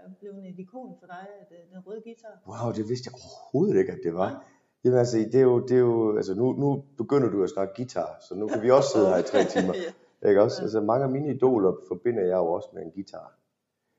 [0.06, 2.34] er blevet et ikon for dig, at, øh, den røde guitar.
[2.48, 4.46] wow, det vidste jeg overhovedet ikke, at det var.
[4.84, 7.74] Jamen altså, det er jo, det er jo altså nu, nu begynder du at snakke
[7.76, 9.74] guitar, så nu kan vi også sidde her i tre timer.
[10.22, 10.30] ja.
[10.30, 10.62] Ikke også?
[10.62, 13.38] Altså mange af mine idoler forbinder jeg jo også med en guitar.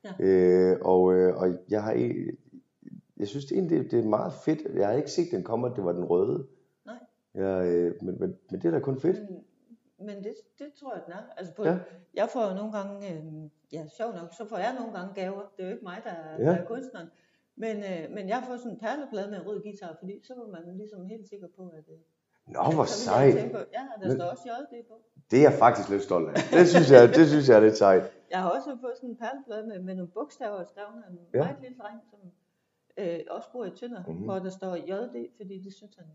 [0.03, 0.11] Ja.
[0.25, 1.91] Øh, og, øh, og jeg har
[3.17, 4.75] jeg synes det egentlig, det er meget fedt.
[4.75, 6.47] Jeg har ikke set den komme, at det var den røde.
[6.85, 6.95] Nej.
[7.33, 9.17] Jeg, øh, men, men, men det er da kun fedt.
[9.29, 9.43] Men,
[10.07, 11.17] men det, det tror jeg, den er.
[11.37, 11.77] Altså på, Ja.
[12.13, 13.23] Jeg får jo nogle gange, øh,
[13.73, 15.41] ja sjovt nok, så får jeg nogle gange gaver.
[15.57, 16.45] Det er jo ikke mig, der, er- Ja.
[16.45, 17.07] der er kunstneren.
[17.55, 20.47] Men, øh, men jeg får sådan en perleplade med en rød guitar, fordi så var
[20.65, 21.85] man ligesom helt sikker på, at...
[21.89, 21.99] Øh,
[22.47, 23.35] Nå, hvor sejt.
[23.35, 23.41] ja,
[24.01, 24.95] der Men- står også JD på.
[25.31, 26.33] Det er jeg faktisk lidt stolt af.
[26.57, 28.03] Det synes jeg, det synes jeg er lidt sejt.
[28.31, 31.37] Jeg har også fået sådan en perleplade med, med nogle bogstaver skrevet af en Ja.
[31.43, 32.19] meget lille dreng, som
[32.97, 34.09] øh, også bor i Tønder, Mhm.
[34.11, 34.25] mm-hmm.
[34.25, 36.05] hvor der står JD, fordi det synes han,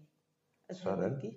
[0.68, 1.18] han Sådan.
[1.20, 1.34] give.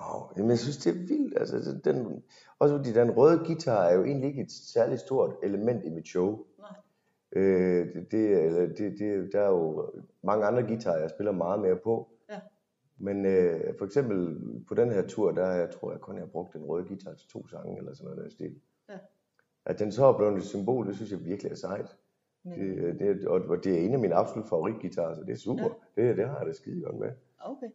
[0.00, 1.38] Wow, Jamen, jeg synes, det er vildt.
[1.38, 2.22] Altså, den,
[2.58, 6.08] også fordi den røde guitar er jo egentlig ikke et særligt stort element i mit
[6.08, 6.46] show.
[7.34, 9.90] Øh, det, eller det, det, der er jo
[10.22, 12.08] mange andre guitarer, jeg spiller meget mere på.
[12.30, 12.40] Ja.
[12.98, 16.28] Men øh, for eksempel på den her tur, der jeg tror jeg kun, jeg har
[16.28, 18.60] brugt den røde guitar til to sange, eller sådan noget der stil.
[18.88, 18.98] Ja.
[19.66, 21.96] At den så er blevet et symbol, det synes jeg virkelig er sejt.
[22.44, 25.68] Men, Det, det, og, det er en af mine absolut favoritguitarer, så det er super.
[25.96, 26.02] Ja.
[26.08, 27.10] Det, det har jeg da skide godt med.
[27.40, 27.66] Okay.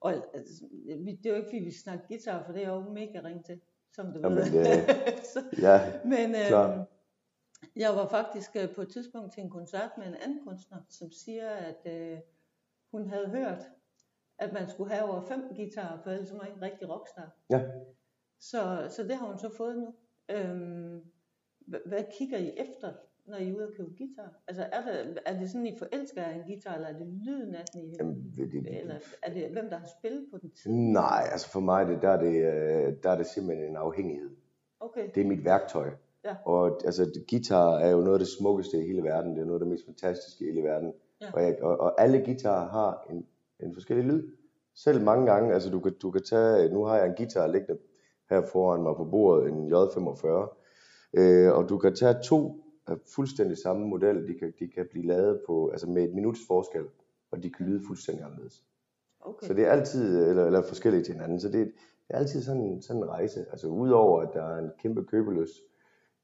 [0.00, 0.64] Og altså,
[1.06, 3.60] det er jo ikke, fordi vi snakker guitar, for det er jo mega ring til,
[3.92, 4.44] som du Jamen, ved.
[4.44, 4.86] det-
[5.34, 6.84] Så, Ja, men øh, Klar.
[7.76, 11.10] Jeg var faktisk øh, på et tidspunkt til en koncert med en anden kunstner, som
[11.10, 12.18] siger, at øh,
[12.90, 13.62] hun havde hørt,
[14.38, 17.30] at man skulle have over fem guitarer, for ellers var man ikke en rigtig rockstar.
[17.50, 17.60] Ja.
[18.40, 19.94] Så, så det har hun så fået nu.
[20.30, 21.02] Øhm,
[21.86, 22.92] hvad, kigger I efter,
[23.26, 24.42] når I er ude og købe guitar?
[24.48, 27.54] Altså er det, er det sådan, I forelsker jer en guitar, eller er det lyden
[27.54, 30.50] af den, I, Jamen, det, det, eller er det hvem, der har spillet på den
[30.50, 30.70] tid?
[30.70, 34.30] nej, altså for mig det, der, er det, øh, der er det simpelthen en afhængighed.
[34.80, 35.90] Okay, Det er mit værktøj.
[36.24, 36.36] Ja.
[36.44, 39.34] Og altså, guitar er jo noget af det smukkeste i hele verden.
[39.34, 40.92] Det er noget af det mest fantastiske i hele verden.
[41.20, 41.26] Ja.
[41.32, 43.26] Og, jeg, og, og alle guitarer har en,
[43.60, 44.22] en forskellig lyd.
[44.74, 47.80] Selv mange gange, altså du kan, du kan tage, nu har jeg en guitar liggende
[48.30, 50.26] her foran mig på bordet, en J45.
[51.14, 55.06] Øh, og du kan tage to af fuldstændig samme model, de kan, de kan blive
[55.06, 56.84] lavet på, altså med et minuts forskel,
[57.30, 58.64] og de kan lyde fuldstændig anderledes.
[59.20, 59.46] okay.
[59.46, 61.72] Så det er altid, eller, eller forskelligt til hinanden, så det,
[62.08, 63.40] det er altid sådan, sådan en rejse.
[63.50, 65.60] Altså udover at der er en kæmpe købelyst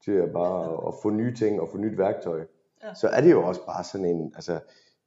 [0.05, 2.41] til at bare at, at få nye ting og få nyt værktøj,
[2.85, 2.95] Ja.
[2.95, 4.61] så er det jo også bare sådan en, altså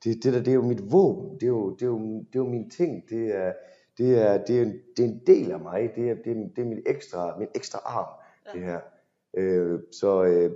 [0.03, 2.35] det, det der, det er jo mit våben, det er jo, det er jo, det
[2.35, 3.53] er jo min ting, det er,
[3.97, 6.35] det er, det er, en, det er en del af mig, det er, det er,
[6.55, 8.05] det er min ekstra, min ekstra arm,
[8.45, 8.51] Ja.
[8.59, 8.79] det her.
[9.37, 10.51] Øh, så øh,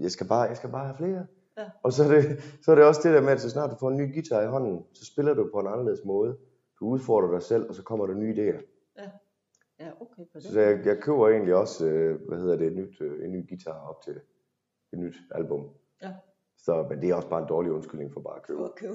[0.00, 1.26] jeg skal bare, jeg skal bare have flere.
[1.58, 1.64] Ja.
[1.82, 3.76] Og så er, det, så er det også det der med, at så snart du
[3.80, 6.36] får en ny guitar i hånden, så spiller du på en anderledes måde.
[6.80, 8.71] Du udfordrer dig selv, og så kommer der nye idéer.
[9.82, 10.24] Ja, okay.
[10.32, 13.32] På Så jeg, jeg køber egentlig også, øh, hvad hedder det, et nyt, øh, en
[13.32, 14.20] ny guitar op til
[14.92, 15.70] et nyt album.
[16.02, 16.14] Ja.
[16.56, 18.58] Så, men det er også bare en dårlig undskyldning for bare at købe.
[18.58, 18.94] For at købe.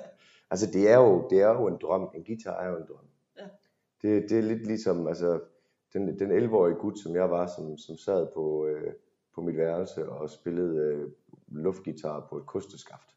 [0.50, 2.10] altså det er, jo, det er jo en drøm.
[2.14, 3.08] En guitar er jo en drøm.
[3.38, 3.48] Ja.
[4.02, 5.40] Det, det er lidt ligesom altså,
[5.92, 8.92] den, den 11-årige gut, som jeg var, som, som sad på, øh,
[9.34, 11.10] på mit værelse og spillede øh,
[11.48, 13.14] luftgitar på et kosteskaft.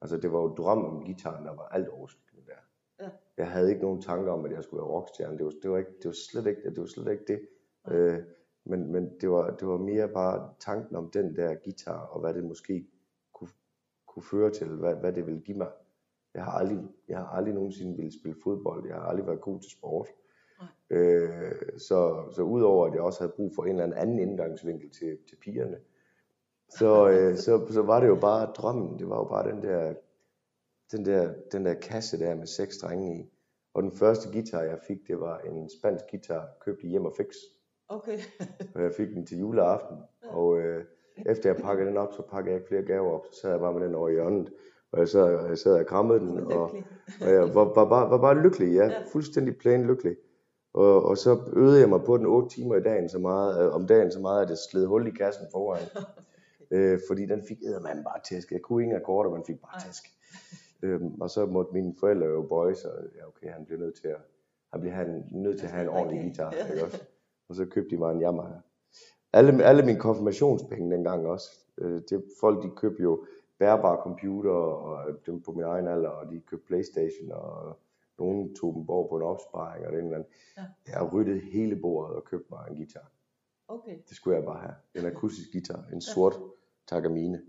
[0.00, 2.58] Altså det var jo drømmen om gitaren, der var alt overskyggende der.
[3.02, 3.08] Ja.
[3.36, 5.38] Jeg havde ikke nogen tanker om, at jeg skulle være rockstjerne.
[5.38, 6.80] Det var, det var, ikke, det var slet ikke det.
[6.80, 7.40] Var slet ikke det.
[7.86, 7.96] Nej.
[7.96, 8.22] Øh,
[8.64, 12.34] men men det, var, det var mere bare tanken om den der guitar, og hvad
[12.34, 12.86] det måske
[13.32, 13.50] kunne,
[14.06, 15.70] kunne føre til, hvad, hvad det ville give mig.
[16.34, 16.78] Jeg har aldrig,
[17.08, 18.86] jeg har aldrig nogensinde ville spille fodbold.
[18.86, 20.08] Jeg har aldrig været god til sport.
[20.60, 20.98] Nej.
[20.98, 25.18] Øh, så, så udover at jeg også havde brug for en eller anden indgangsvinkel til,
[25.28, 25.76] til pigerne,
[26.78, 28.98] så, øh, så, så var det jo bare drømmen.
[28.98, 29.94] Det var jo bare den der,
[30.92, 33.32] den der, den der kasse der med seks strenge i.
[33.74, 37.14] Og den første guitar jeg fik, det var en spansk guitar, købt i hjem og
[37.16, 37.34] fix.
[37.88, 38.18] Okay.
[38.74, 39.96] Og jeg fik den til juleaften.
[40.22, 40.84] Og øh,
[41.26, 43.24] efter jeg pakkede den op, så pakkede jeg ikke flere gaver op.
[43.32, 44.52] Så sad jeg bare med den over i hjørnet.
[44.92, 46.38] Og jeg sad, jeg sad og krammede den.
[46.38, 46.62] Og,
[47.20, 48.84] og jeg var, var, bare, var bare lykkelig, ja.
[48.84, 49.02] Ja.
[49.12, 50.16] Fuldstændig plain lykkelig.
[50.74, 53.74] Og, og så øvede jeg mig på den 8 timer i dagen så meget, øh,
[53.74, 55.82] om dagen så meget, at jeg sled hul i kassen foran.
[56.74, 58.52] øh, fordi den fik eddermanden bare tæsk.
[58.52, 60.04] Jeg kunne ingen akkorder, man fik bare tæsk.
[60.82, 62.90] Øhm, og så måtte mine forældre jo bøje sig.
[63.16, 64.20] Ja, okay, han bliver nødt til at,
[64.72, 66.28] han bliver han, nødt til at have en ordentlig Okay.
[66.28, 66.50] guitar.
[66.72, 67.02] Ikke også?
[67.48, 68.54] Og så købte de mig en Yamaha.
[69.32, 71.50] Alle, alle mine konfirmationspenge dengang også.
[71.78, 73.24] Øh, det, folk de købte jo
[73.58, 77.78] bærbare computer og dem på min egen alder, og de købte Playstation, og
[78.18, 80.28] nogen tog dem over på en opsparing, og det eller andet.
[80.56, 80.62] Ja.
[80.88, 83.12] Jeg ryddede hele bordet og købte mig en guitar.
[83.68, 83.98] Okay.
[84.08, 84.74] Det skulle jeg bare have.
[84.94, 86.34] En akustisk guitar, en sort
[86.86, 87.42] Takamine.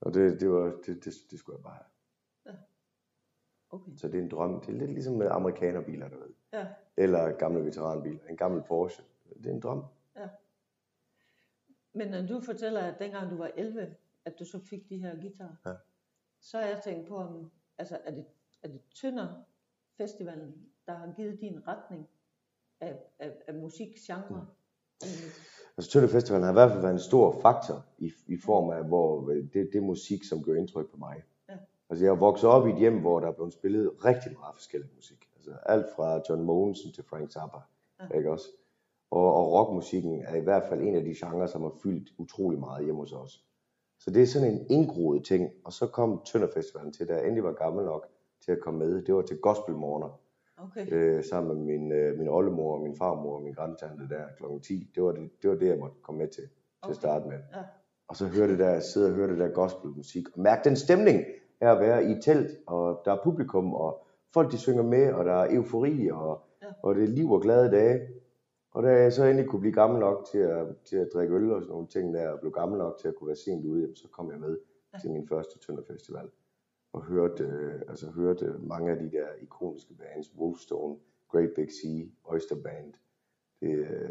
[0.00, 1.86] Og det, det, var, det, det, det skulle jeg bare have.
[3.76, 3.92] Okay.
[3.96, 4.60] Så det er en drøm.
[4.60, 6.28] Det er lidt ligesom med amerikanerbiler, du ved.
[6.52, 6.66] Ja.
[6.96, 8.18] Eller gamle veteranbiler.
[8.28, 9.04] En gammel Porsche.
[9.38, 9.84] Det er en drøm.
[11.92, 15.20] Men når du fortæller, at dengang du var 11, at du så fik de her
[15.20, 15.72] guitar, Ja.
[16.40, 18.24] så har jeg tænkt på, om, altså, er det,
[18.62, 19.28] er det Tønder
[19.96, 20.54] Festivalen,
[20.86, 22.08] der har givet din retning
[22.80, 24.46] af, af, af musikgenre?
[25.02, 25.08] Mm.
[25.76, 28.84] Altså Tønder Festival har i hvert fald været en stor faktor i, i form af,
[28.84, 31.22] hvor det, det musik, som gør indtryk på mig.
[31.90, 34.54] Altså jeg er vokset op i et hjem, hvor der er blevet spillet rigtig meget
[34.54, 35.28] forskellig musik.
[35.36, 37.58] Altså alt fra John Mogensen til Frank Zappa.
[38.00, 38.16] Ja.
[38.16, 38.48] Ikke også?
[39.10, 42.58] Og, og rockmusikken er i hvert fald en af de genrer, som har fyldt utrolig
[42.60, 43.44] meget hjemme hos os.
[43.98, 45.50] Så det er sådan en indgroet ting.
[45.64, 48.06] Og så kom Tønder Festivalen til, da jeg endelig var gammel nok
[48.44, 49.02] til at komme med.
[49.02, 50.20] Det var til gospelmorgener
[50.58, 50.92] Okay.
[50.92, 54.44] øh, sammen med min, øh, min oldemor og min farmor og min grandtante der kl.
[54.62, 54.90] 10.
[54.94, 56.50] Det var det, det, var det jeg måtte komme med til, til
[56.82, 56.90] Okay.
[56.90, 57.38] at starte med.
[57.54, 57.62] Ja.
[58.08, 61.24] Og så høre det der, sidde og høre det der gospelmusik, og mærke den stemning
[61.60, 65.12] af at være i et telt, og der er publikum, og folk de synger med,
[65.12, 66.66] og der er eufori, og, Ja.
[66.82, 68.08] og det er liv og glade dage.
[68.72, 71.52] Og da jeg så endelig kunne blive gammel nok til at, til at drikke øl
[71.52, 73.96] og sådan nogle ting der, og blev gammel nok til at kunne være sent ude,
[73.96, 74.58] så kom jeg med
[74.94, 74.98] Ja.
[74.98, 76.28] til min første Tønderfestival.
[76.92, 80.96] Og hørte, øh, altså hørte mange af de der ikoniske bands, Wolfstone,
[81.28, 82.92] Great Big Sea, Oyster Band.
[83.60, 84.10] Det, øh,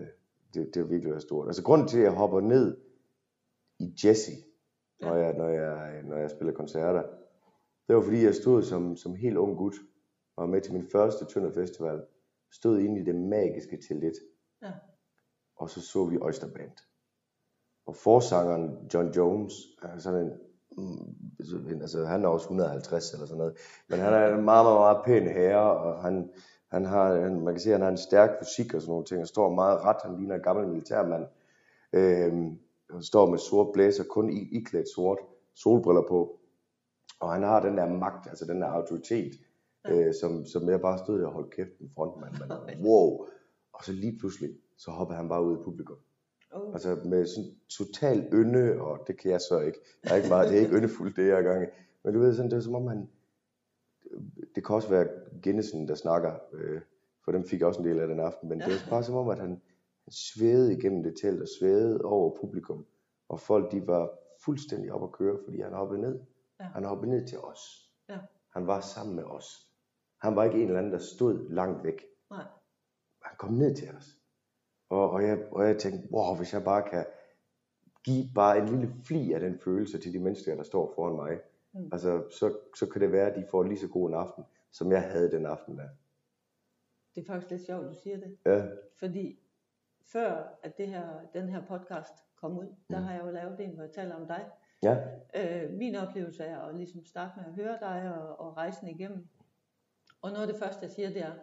[0.54, 1.48] det, det har virkelig været stort.
[1.48, 2.78] Altså grunden til, at jeg hopper ned
[3.80, 4.32] i Jesse,
[5.02, 7.04] når jeg, når jeg, når jeg spiller koncerter,
[7.88, 9.76] det var fordi, jeg stod som, som helt ung gut,
[10.36, 12.02] og var med til min første Tønder Festival,
[12.52, 14.14] stod inde i det magiske til
[14.62, 14.72] Ja.
[15.56, 16.72] og så så vi Oyster Band.
[17.86, 20.32] Og forsangeren John Jones er sådan en,
[20.78, 23.58] mm, altså han er også 150 eller sådan noget,
[23.90, 26.32] men han er en meget, meget, meget pæn herre, og han,
[26.72, 29.22] han har, man kan se, at han har en stærk fysik og sådan nogle ting,
[29.22, 31.26] og står meget ret, han ligner en gammel militærmand.
[31.94, 32.60] Øhm,
[32.92, 35.20] han står med sort blæser, kun i, iklædt sort,
[35.54, 36.40] solbriller på.
[37.26, 39.34] Og han har den der magt, altså den der autoritet,
[39.88, 40.08] Ja.
[40.08, 42.34] øh, som, som jeg bare stod der og holdt kæft en frontmand.
[42.66, 43.26] Men, wow!
[43.74, 45.98] Og så lige pludselig, så hopper han bare ud i publikum.
[46.54, 46.74] Oh.
[46.74, 49.80] Altså med sådan total ynde, og det kan jeg så ikke.
[50.04, 51.66] Jeg er ikke meget, det er ikke yndefuldt, det jeg er gang i.
[52.04, 53.10] Men du ved, sådan, det er som om han,
[54.56, 55.08] det kan også være
[55.44, 56.82] Guinnessen, der snakker, øh,
[57.26, 59.30] for dem fik også en del af den aften, men det er bare som om,
[59.30, 59.50] at han,
[60.04, 62.86] han svævede igennem det telt og svævede over publikum,
[63.30, 64.12] og folk de var
[64.46, 66.20] fuldstændig op at køre, fordi han hoppede ned.
[66.60, 66.64] Ja.
[66.66, 67.92] Han hoppede ned til os.
[68.10, 68.20] Ja.
[68.54, 69.72] Han var sammen med os.
[70.22, 72.02] Han var ikke en eller anden, der stod langt væk.
[72.30, 72.46] Nej.
[73.22, 74.06] Han kom ned til os.
[74.90, 77.06] Og, og, jeg, og jeg tænkte, wow, hvis jeg bare kan
[78.04, 81.40] give bare en lille fli af den følelse til de mennesker, der står foran mig,
[81.78, 81.90] Mm.
[81.92, 84.92] altså, så, så kan det være, at de får lige så god en aften, som
[84.92, 85.90] jeg havde den aften der.
[87.16, 88.38] Det er faktisk lidt sjovt, du siger det.
[88.46, 88.68] Ja,
[89.00, 89.40] Fordi
[90.06, 93.04] før at det her, den her podcast kom ud, der Mm.
[93.06, 94.52] har jeg jo lavet en, hvor jeg taler om dig.
[94.90, 94.98] Ja,
[95.38, 99.28] Øh, min oplevelse er at ligesom starte med at høre dig og, og rejsen igennem.
[100.22, 101.34] Og noget af det første, jeg siger, det er,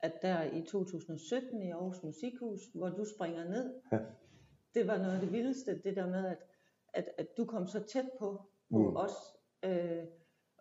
[0.00, 3.98] at der i 2017 i Aarhus Musikhus, hvor du springer ned, Ja.
[4.74, 6.38] det var noget af det vildeste, det der med, at,
[6.94, 8.96] at, at du kom så tæt på, på Mm.
[8.96, 9.12] os,
[9.64, 10.04] øh,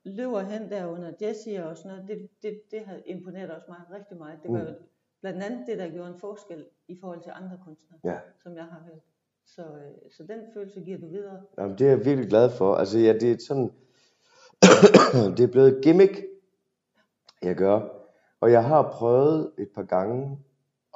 [0.06, 3.78] løber hen der under Jessie og sådan noget, det, det, det havde imponeret os mig
[3.92, 4.40] rigtig meget.
[4.44, 4.86] Det var Mm.
[5.22, 8.20] blandt andet det, der gjorde en forskel i forhold til andre kunstnere, Ja.
[8.44, 9.04] som jeg har hørt.
[9.46, 11.42] Så, øh, så den følelse giver du videre.
[11.58, 12.76] Jamen, det er jeg virkelig glad for.
[12.76, 13.72] Altså, ja, det er sådan,
[15.38, 16.26] det er blevet et gimmick,
[17.42, 17.82] jeg gør.
[18.40, 20.40] Og jeg har prøvet et par gange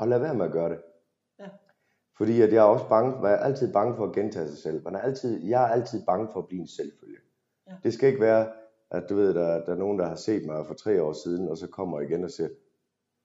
[0.02, 0.82] at lade være med at gøre det.
[1.40, 1.50] Ja.
[2.18, 4.84] Fordi at jeg er også bange, man er altid bange for at gentage sig selv.
[4.84, 7.18] Man er altid, jeg er altid bange for at blive en selvfølge.
[7.68, 7.74] Ja.
[7.84, 8.52] Det skal ikke være,
[8.92, 11.48] at du ved, der, der er nogen, der har set mig for tre år siden,
[11.48, 12.50] og så kommer igen og siger,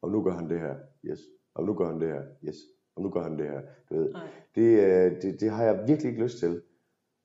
[0.02, 1.20] og nu gør han det her, yes.
[1.54, 2.56] Og nu gør han det her, yes.
[2.97, 4.12] Og nu gør han det her, du ved.
[4.12, 4.26] Nej.
[4.55, 6.62] Det, øh, det, det har jeg virkelig ikke lyst til.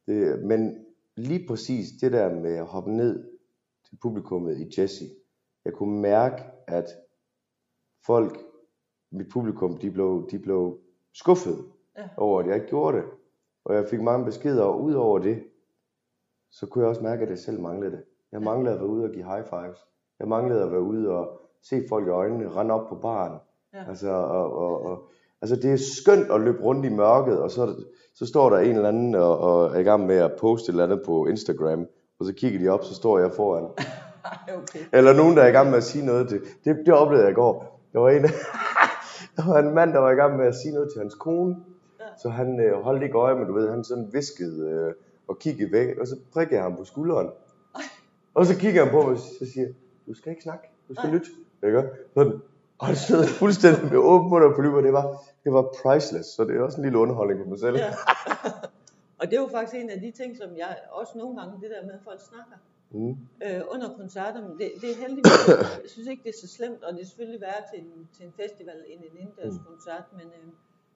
[0.08, 3.30] Det, men lige præcis det der med at hoppe ned
[3.90, 5.06] til publikummet i Jesse,
[5.66, 6.86] jeg kunne mærke, at
[8.06, 8.38] folk,
[9.12, 10.80] mit publikum, de blev, de blev
[11.14, 11.58] skuffet
[11.98, 12.10] Ja.
[12.18, 13.06] over, at jeg ikke gjorde det.
[13.66, 15.44] Og jeg fik mange beskeder, og ud over det,
[16.52, 18.04] så kunne jeg også mærke, at jeg selv manglede det.
[18.32, 19.78] Jeg manglede at være ude og give high fives.
[20.20, 23.40] Jeg manglede at være ude og se folk i øjnene, rende op på baren.
[23.74, 23.86] Ja.
[23.90, 25.10] Altså, og, og, og,
[25.52, 27.76] altså det er skønt at løbe rundt i mørket, og så,
[28.16, 30.74] så står der en eller anden og, og er i gang med at poste et
[30.74, 31.86] eller andet på Instagram,
[32.20, 33.68] og så kigger de op, så står jeg foran.
[34.48, 34.80] Okay.
[34.94, 36.42] Eller nogen, der er i gang med at sige noget til.
[36.66, 37.82] Det, det oplevede jeg i går.
[37.94, 38.24] Der var en,
[39.38, 41.56] der var en mand, der var i gang med at sige noget til hans kone.
[42.22, 44.94] Så han øh, holdt ikke øje, men du ved, han sådan viskede øh,
[45.28, 47.30] og kiggede væk, og så prikkede jeg ham på skulderen.
[48.34, 49.68] Og så kigger han på mig, og så siger
[50.08, 51.28] du skal ikke snakke, du skal lytte.
[51.64, 51.84] Ikke?
[52.14, 52.42] Sådan.
[52.80, 56.30] Og han sidder fuldstændig med åben mund og på lyber, det var, det var priceless,
[56.30, 57.78] så det er også en lille underholdning for mig selv.
[57.78, 57.94] Ja.
[59.20, 61.70] og det er jo faktisk en af de ting, som jeg også nogle gange, det
[61.70, 62.58] der med, at folk snakker
[62.92, 63.10] Mm.
[63.46, 65.48] øh, under koncerter, men det, det er heldigvis,
[65.84, 68.26] jeg synes ikke, det er så slemt, og det er selvfølgelig værre til en, til
[68.26, 69.66] en festival end en indendørs Mm.
[69.72, 70.48] koncert, men, øh,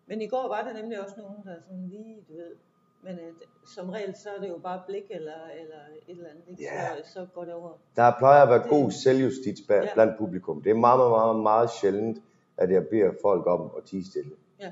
[0.08, 2.52] men i går var der nemlig også nogen, der sådan lige, du ved,
[3.04, 3.34] men øh,
[3.76, 5.76] som regel, så er det jo bare blik eller, eller
[6.08, 6.64] et eller andet, ikke?
[6.64, 7.04] Ja.
[7.04, 7.72] Så, så går det over.
[7.96, 9.94] Der plejer at være Det- god selvjustits bag- Ja.
[9.94, 10.62] blandt publikum.
[10.62, 12.18] Det er meget, meget, meget, meget sjældent,
[12.58, 14.32] at jeg beder folk om at tige stille.
[14.60, 14.72] Ja.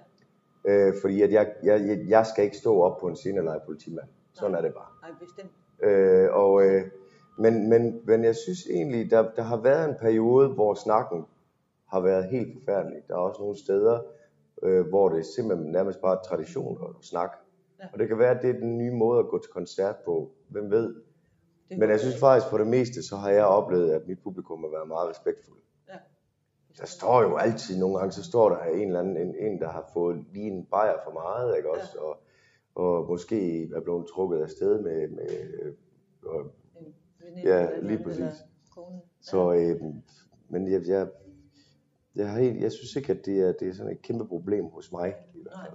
[0.66, 3.60] Øh, fordi at jeg, jeg, jeg, skal ikke stå op på en scene og lege
[3.66, 4.08] politimand.
[4.34, 4.60] Sådan Nej.
[4.60, 4.88] er det bare.
[5.04, 5.52] Ej, bestemt.
[5.84, 6.84] Øh, og, øh,
[7.38, 11.26] men, men, men jeg synes egentlig, der, der har været en periode, hvor snakken
[11.88, 12.98] har været helt forfærdelig.
[13.08, 14.00] Der er også nogle steder,
[14.64, 17.36] øh, hvor det er simpelthen nærmest bare tradition at snakke.
[17.80, 17.86] Ja.
[17.94, 20.32] Og det kan være, at det er den nye måde at gå til koncert på.
[20.48, 20.96] Hvem ved?
[21.70, 24.64] Det Men jeg synes faktisk, på det meste, så har jeg oplevet, at mit publikum
[24.64, 25.60] har været meget respektfuldt.
[26.80, 29.70] Der står jo altid nogle gange, så står der en eller anden, en, en der
[29.70, 31.98] har fået lige en bajer for meget, ikke også?
[31.98, 32.18] Og,
[32.76, 35.30] og måske er blevet trukket af sted med, med
[35.62, 35.74] øh,
[36.26, 36.52] og,
[37.44, 38.34] Ja, lige præcis.
[39.22, 39.82] så, øh,
[40.50, 41.08] men jeg, jeg,
[42.16, 44.66] jeg, har helt, jeg synes ikke, at det er, det er sådan et kæmpe problem
[44.66, 45.16] hos mig.
[45.36, 45.70] I hvert Nej.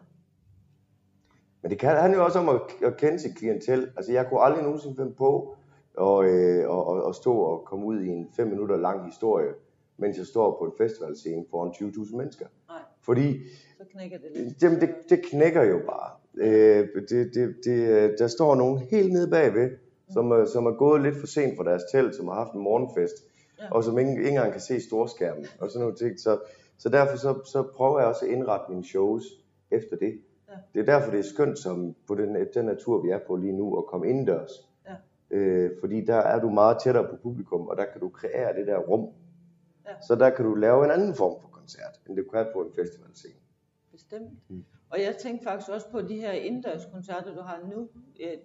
[1.64, 3.88] Men det kan handler jo også om at, at kende sit klientel.
[3.96, 5.54] Altså jeg kunne aldrig nogensinde finde på
[6.00, 9.48] at, øh, og, og, og stå og komme ud i en fem minutter lang historie,
[9.96, 12.46] mens jeg står på en festivalscene foran 20.000 mennesker.
[12.68, 13.40] Nej, Fordi
[13.78, 14.62] så knækker det lidt.
[14.62, 16.10] Jamen, det, det knækker jo bare.
[16.36, 19.70] Øh, det, det, det, øh, der står nogen helt nede bagved,
[20.12, 22.60] som, er- som er gået lidt for sent fra deres telt, som har haft en
[22.60, 23.14] morgenfest,
[23.60, 23.70] Ja.
[23.70, 26.20] og som ikke, ikke engang kan se storskærmen, og sådan nogle ting.
[26.20, 26.38] Så,
[26.78, 29.22] så derfor så, så prøver jeg også at indrette mine shows
[29.70, 30.20] efter det.
[30.54, 30.58] Ja.
[30.80, 33.52] Det er derfor, det er skønt som på den, den natur, vi er på lige
[33.52, 34.50] nu, at komme indendørs.
[34.86, 34.94] Ja.
[35.30, 38.66] Øh, fordi der er du meget tættere på publikum, og der kan du kreere det
[38.66, 39.08] der rum.
[39.86, 39.94] Ja.
[40.06, 42.60] Så der kan du lave en anden form for koncert, end det du kan på
[42.62, 43.34] en festivalscene.
[43.92, 44.50] Bestemt.
[44.50, 44.64] Mm.
[44.90, 47.88] Og jeg tænkte faktisk også på de her indendørskoncerter, du har nu.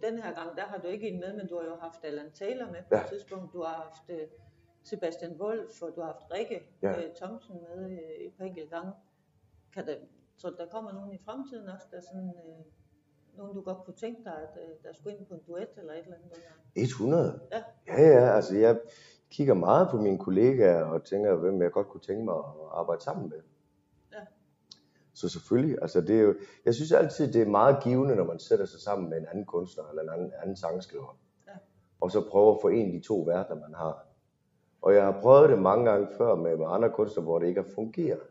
[0.04, 2.32] Den her gang, der har du ikke en med, men du har jo haft Alan
[2.34, 3.02] Taylor med på Ja.
[3.02, 3.54] et tidspunkt.
[3.54, 4.28] Du har haft øh,
[4.84, 6.90] Sebastian Wolf, og du har haft Rikke Ja.
[6.98, 8.92] øh, Thomsen med øh, et par enkelte gange.
[9.74, 9.96] Kan der,
[10.42, 12.66] så der kommer nogen i fremtiden også, der er sådan, øh,
[13.38, 15.94] nogen du godt kunne tænke dig, at øh, der skulle ind på en duet eller
[15.94, 16.32] et eller andet.
[16.32, 16.84] Eller?
[16.84, 17.40] 100.
[17.52, 17.64] Ja.
[17.88, 18.80] Ja, ja, altså jeg
[19.30, 23.04] kigger meget på mine kollegaer og tænker, hvem jeg godt kunne tænke mig at arbejde
[23.04, 23.42] sammen med.
[24.14, 24.24] Ja.
[25.14, 26.36] Så selvfølgelig, altså det er jo,
[26.66, 29.46] jeg synes altid, det er meget givende, når man sætter sig sammen med en anden
[29.46, 31.18] kunstner eller en anden, anden sangskriver.
[31.48, 31.54] Ja.
[32.02, 34.06] Og så prøver at forene de to verdener, man har.
[34.82, 37.62] Og jeg har prøvet det mange gange før med, med andre kunstnere, hvor det ikke
[37.62, 38.29] har fungeret.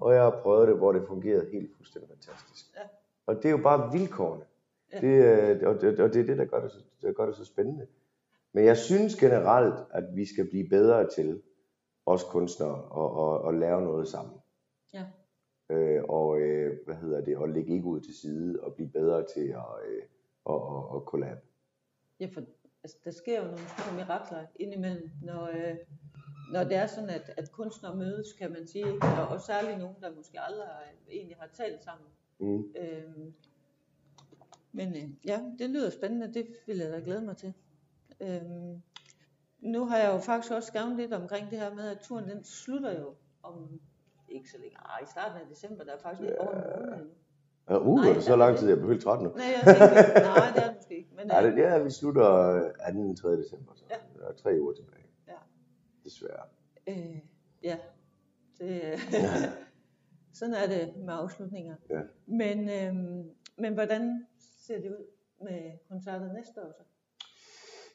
[0.00, 2.66] Og jeg har prøvet det, hvor det fungerede helt fuldstændig fantastisk.
[2.76, 2.80] Ja.
[3.26, 4.44] Og det er jo bare vilkårene.
[4.92, 5.00] Ja.
[5.00, 5.18] Det,
[5.62, 7.44] er- og, det, og det er det, der gør det, så, der gør det så
[7.44, 7.86] spændende.
[8.52, 11.42] Men jeg synes generelt, at vi skal blive bedre til,
[12.06, 14.34] os kunstnere, at, at, at lave noget sammen.
[14.94, 15.04] ja.
[15.70, 19.24] Øh, og øh, hvad hedder det, at lægge ikke ud til side og blive bedre
[19.34, 20.02] til at, øh,
[20.48, 21.38] at, at, at collab.
[22.20, 22.40] Ja, for
[22.82, 25.76] altså, der sker jo nogle små mirakler indimellem, når, øh,
[26.52, 28.86] når det er sådan, at, at kunstnere mødes, kan man sige.
[28.94, 29.06] ikke?
[29.06, 32.06] Og, og særligt nogen, der måske aldrig har, egentlig har talt sammen.
[32.38, 32.64] Mm.
[32.76, 33.34] Øhm,
[34.72, 37.52] men øh, ja, det lyder spændende, det vil jeg da glæde mig til.
[38.20, 38.82] Øhm,
[39.60, 42.44] nu har jeg jo faktisk også skrevet lidt omkring det her med, at turen den
[42.44, 43.80] slutter jo om
[44.28, 44.76] ikke så længe.
[44.76, 47.10] Ej, i starten af december, der er faktisk ikke over en måned nu.
[47.70, 49.28] Ja, uh, Nej, er det så lang tid, jeg bliver helt træt nu.
[49.28, 51.10] Nej, jeg tænker, nej, det er det måske ikke.
[51.16, 52.60] Men, Ja, øh, det, ja, vi slutter
[52.92, 53.14] 2.
[53.14, 53.36] 3.
[53.36, 53.94] december, så Ja.
[54.20, 54.99] der er tre uger tilbage.
[56.10, 56.46] Desværre.
[56.88, 57.18] Øh,
[57.62, 57.78] ja,
[58.58, 58.80] det,
[59.12, 59.52] Ja.
[60.38, 61.76] sådan er det med afslutninger.
[61.90, 62.00] Ja.
[62.26, 64.26] Men, øhm, men hvordan
[64.66, 65.06] ser det ud
[65.42, 66.82] med koncerter næste år så?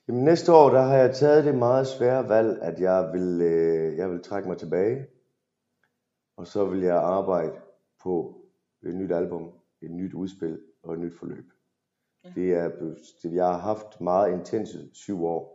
[0.08, 3.98] Jamen, næste år, der har jeg taget det meget svære valg, at jeg vil, øh,
[3.98, 5.08] jeg vil trække mig tilbage.
[6.38, 7.52] Og så vil jeg arbejde
[8.04, 8.42] på
[8.84, 11.46] et nyt album, et nyt udspil og et nyt forløb.
[12.24, 12.32] Ja.
[12.36, 12.70] Det er,
[13.24, 15.55] det, jeg har haft meget intense syv år.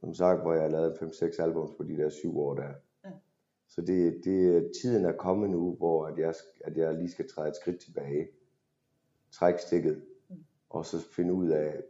[0.00, 2.72] Som sagt, hvor jeg har lavet 5-6 albums på de der syv år der.
[3.04, 3.10] Ja.
[3.68, 7.48] Så det, det, tiden er kommet nu, hvor at jeg, at jeg lige skal træde
[7.48, 8.28] et skridt tilbage.
[9.30, 10.04] Træk stikket.
[10.28, 10.36] Mm.
[10.70, 11.82] Og så finde ud af,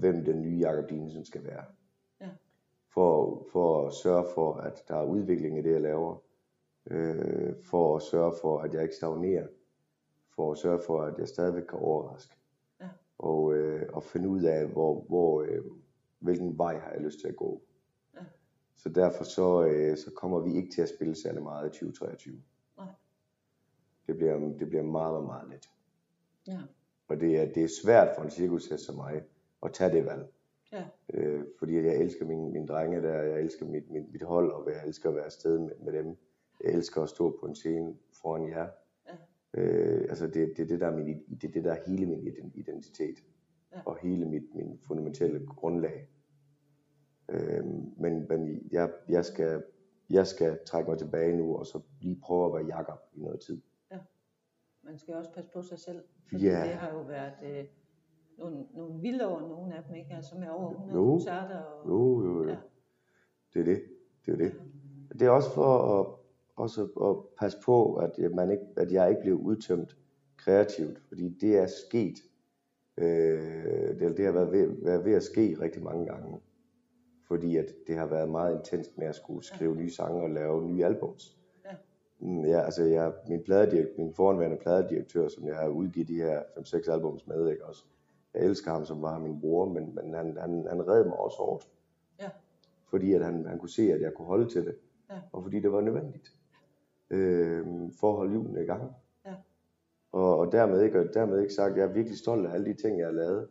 [0.00, 1.64] hvem den nye Jacob Dinesen skal være.
[2.20, 2.28] Ja.
[2.88, 6.16] For, for at sørge for, at der er udvikling i det, jeg laver.
[6.90, 9.46] Øh, for at sørge for, at jeg ikke stagnerer.
[10.34, 12.36] For at sørge for, at jeg stadigvæk kan overraske.
[12.80, 12.88] Ja.
[13.18, 15.64] Og, øh, og finde ud af, hvor, hvor, øh,
[16.24, 17.62] hvilken vej har jeg lyst til at gå.
[18.14, 18.20] Ja.
[18.76, 22.42] Så derfor så, øh, så kommer vi ikke til at spille særlig meget i 2023.
[22.76, 22.86] Nej.
[24.06, 25.70] Det bliver, det bliver meget, meget, meget let.
[26.46, 26.60] Ja,
[27.08, 29.22] Og det er, det er svært for en cirkushest som mig
[29.62, 30.26] at tage det valg.
[30.72, 34.52] ja, Øh, fordi jeg elsker mine, mine drenge der, jeg elsker mit, mit, mit hold,
[34.52, 36.16] og jeg elsker at være afsted med, med dem.
[36.64, 38.68] Jeg elsker at stå på en scene foran jer.
[39.08, 39.60] Ja.
[39.60, 42.06] Øh, altså det, det, er det, der er min, det er det, der er hele
[42.06, 43.18] min ident- identitet.
[43.74, 43.80] Ja.
[43.86, 46.08] Og hele mit min fundamentale grundlag.
[47.28, 47.64] Øh,
[47.96, 49.62] men men jeg, jeg, skal,
[50.10, 53.40] jeg skal trække mig tilbage nu, og så lige prøve at være Jakob i noget
[53.40, 53.60] tid.
[54.82, 56.02] man skal også passe på sig selv.
[56.28, 56.62] Fordi Ja.
[56.62, 57.64] det har jo været øh,
[58.38, 60.14] nogle, nogle vilde år, nogle af dem, ikke?
[60.14, 61.04] Altså med over 100 Jo.
[61.10, 61.58] koncerter.
[61.58, 62.48] Og, Jo, jo, jo.
[62.48, 62.56] Ja.
[63.54, 63.82] Det er det.
[64.26, 64.52] Det er det.
[65.12, 66.06] Det er også for at,
[66.56, 69.96] også at passe på, at man ikke, at jeg ikke bliver udtømt
[70.36, 72.14] kreativt, fordi det er sket.
[72.96, 76.40] Øh, det, det har været ved, været ved at ske rigtig mange gange.
[77.28, 80.68] Fordi at det har været meget intenst med at skulle skrive nye sange og lave
[80.68, 81.38] nye albums.
[81.64, 81.70] Ja.
[82.18, 86.42] Mm, Ja, altså jeg, min, pladedirekt, min foranværende pladedirektør, som jeg har udgivet de her
[86.58, 87.84] 5-6 albums med, ikke også?
[88.34, 91.36] Jeg elsker ham, som var min bror, men, men han, han, han red mig også
[91.36, 91.68] hårdt.
[92.20, 92.30] Ja.
[92.86, 94.74] Fordi at han, han kunne se, at jeg kunne holde til det.
[95.10, 95.14] Ja.
[95.32, 96.32] Og fordi det var nødvendigt.
[97.10, 97.66] Øh,
[98.00, 98.92] for at holde julen i gang.
[100.44, 102.98] Og, dermed, ikke, dermed ikke sagt, at jeg er virkelig stolt af alle de ting,
[102.98, 103.48] jeg har lavet.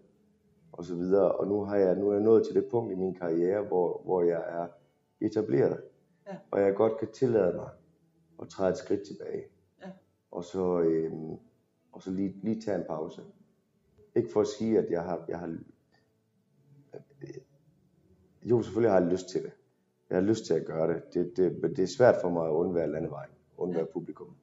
[0.72, 1.32] Og så videre.
[1.32, 4.02] Og nu, har jeg, nu er jeg nået til det punkt i min karriere, hvor,
[4.06, 4.68] hvor jeg er
[5.22, 5.82] etableret.
[6.28, 6.38] Ja.
[6.52, 7.70] Og jeg godt kan tillade mig
[8.41, 9.44] at træde et skridt tilbage.
[9.82, 9.89] Ja.
[10.32, 11.38] Og så, øhm,
[11.91, 13.22] og så lige, lige tage en pause.
[14.16, 15.58] Ikke for at sige, at jeg har, jeg har
[18.44, 19.52] jo, selvfølgelig har jeg lyst til det.
[20.10, 21.14] Jeg har lyst til at gøre det.
[21.14, 23.94] Det, det, men det er svært for mig at undvære landevejen, undvære Ja.
[23.94, 24.36] publikum.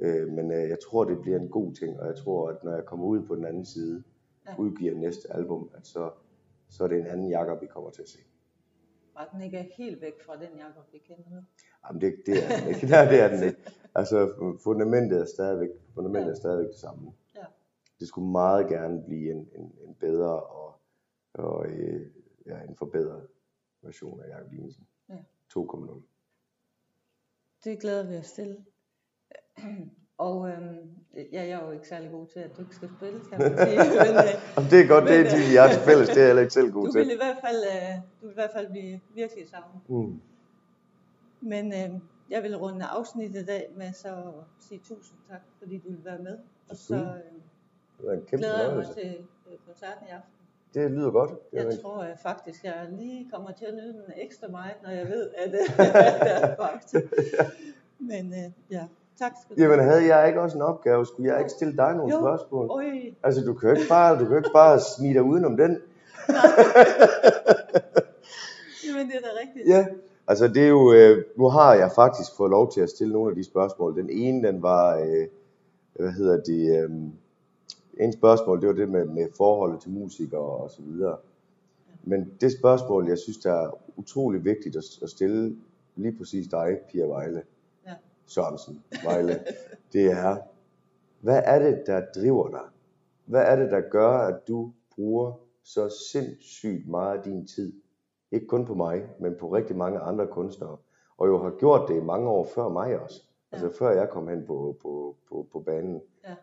[0.00, 2.74] Øh, men øh, jeg tror, det bliver en god ting, og jeg tror, at når
[2.74, 4.04] jeg kommer ud på den anden side,
[4.46, 4.54] Ja.
[4.58, 6.10] udgiver næste album, at så,
[6.68, 8.18] så er det en anden Jakob, vi kommer til at se.
[9.14, 11.36] Bare den ikke er helt væk fra den Jakob, vi kender nu.
[11.86, 12.86] Jamen, det, det er den ikke.
[12.96, 13.58] Nej, det er den ikke.
[13.94, 14.32] Altså,
[14.62, 17.12] fundamentet er stadigvæk, fundamentet er stadigvæk det samme.
[17.36, 17.44] Ja.
[18.00, 20.74] Det skulle meget gerne blive en, en, en bedre og,
[21.34, 22.06] og øh,
[22.46, 23.26] ja, en forbedret
[23.82, 24.86] version af Jakob Dinesen.
[25.08, 25.18] Ja.
[25.58, 26.00] 2.0.
[27.64, 28.64] Det glæder vi os til.
[30.18, 30.76] Og øhm,
[31.32, 33.58] ja, jeg er jo ikke særlig god til, at du ikke skal spille, kan man
[33.68, 33.76] sige.
[33.78, 34.14] Men,
[34.64, 36.20] øh, det er godt, det er Men, de, øh, vi har til fælles, det er
[36.20, 37.00] jeg heller ikke selv god du til.
[37.00, 39.80] vil i hvert fald, øh, du vil i hvert fald blive virkelig savnet.
[39.88, 40.20] Mm.
[41.40, 42.00] Men øh,
[42.30, 46.18] jeg vil runde afsnittet af med så at sige tusind tak, fordi du vil være
[46.18, 46.38] med.
[46.70, 47.00] Og så øh,
[47.98, 49.16] Det var en kæmpe glæder jeg mig til
[49.50, 50.30] øh, koncerten i aften.
[50.74, 51.30] Det lyder godt.
[51.30, 54.48] Det er Jeg en- tror jeg faktisk, jeg lige kommer til at nyde den ekstra
[54.48, 56.94] meget, når jeg ved, at øh, det er bagt.
[57.98, 58.84] Men øh, ja,
[59.18, 61.06] tak skal du Jamen havde jeg ikke også en opgave?
[61.06, 62.20] Skulle jeg ikke stille dig nogle Jo.
[62.20, 62.70] spørgsmål?
[62.70, 62.84] Øj,
[63.22, 65.70] Altså du kan ikke bare, du kan ikke bare snige dig udenom den.
[68.86, 69.68] jamen det er da rigtigt.
[69.68, 69.86] Ja,
[70.26, 73.30] altså det er jo, øh, nu har jeg faktisk fået lov til at stille nogle
[73.30, 73.96] af de spørgsmål.
[73.96, 75.26] Den ene, den var, øh,
[75.92, 76.90] hvad hedder det, øh,
[77.96, 81.16] en spørgsmål, det var det med, med forholdet til musikere og så videre.
[82.02, 85.56] Men det spørgsmål, jeg synes, der er utrolig vigtigt at, at stille
[85.96, 87.42] lige præcis dig, Pia Vejle.
[88.26, 89.44] Sørensen Vejle,
[89.92, 90.36] det er,
[91.20, 92.64] hvad er det, der driver dig?
[93.24, 97.72] Hvad er det, der gør, at du bruger så sindssygt meget af din tid?
[98.30, 100.76] Ikke kun på mig, men på rigtig mange andre kunstnere.
[101.18, 103.22] Og jo har gjort det i mange år før mig også.
[103.52, 103.56] Ja.
[103.56, 106.02] Altså før jeg kom hen på, på, på, på banen.
[106.24, 106.34] Ja.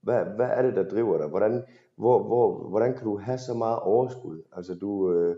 [0.00, 1.28] Hvad, hvad er det, der driver dig?
[1.28, 1.62] Hvordan,
[1.96, 4.42] hvor, hvor, hvordan kan du have så meget overskud?
[4.52, 5.36] Altså du, øh,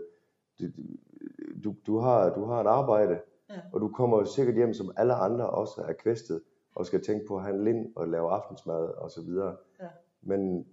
[1.63, 3.19] du, du, har, du har et arbejde.
[3.73, 6.41] Og du kommer jo sikkert hjem, som alle andre også er kvæstet,
[6.75, 9.57] og skal tænke på at handle ind og lave aftensmad og så videre.
[9.81, 9.87] Ja.
[10.21, 10.67] Men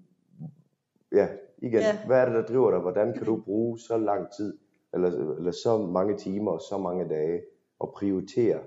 [1.13, 2.07] ja, igen, Ja.
[2.07, 2.81] hvad er det, der driver dig?
[2.81, 4.59] Hvordan kan du bruge så lang tid,
[4.95, 7.43] eller, eller så mange timer og så mange dage,
[7.79, 8.61] og prioritere,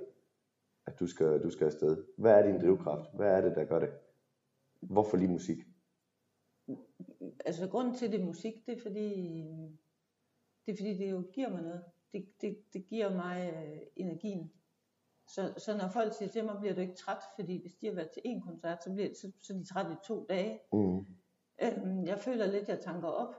[0.87, 2.03] at du skal, du skal afsted?
[2.17, 3.15] Hvad er din drivkraft?
[3.15, 3.89] Hvad er det, der gør det?
[4.81, 5.57] Hvorfor lige musik?
[7.45, 9.09] Altså grunden til det musik, det er fordi,
[10.65, 11.83] det er fordi det jo giver mig noget.
[12.13, 14.51] Det, det, det giver mig øh, energien.
[15.27, 17.93] Så, så når folk siger til mig, bliver du ikke træt, fordi hvis de har
[17.93, 20.59] været til én koncert, så, bliver, så, så er de træt i to dage.
[20.73, 21.05] Mm.
[21.63, 23.35] Øhm, jeg føler lidt, at jeg tanker op,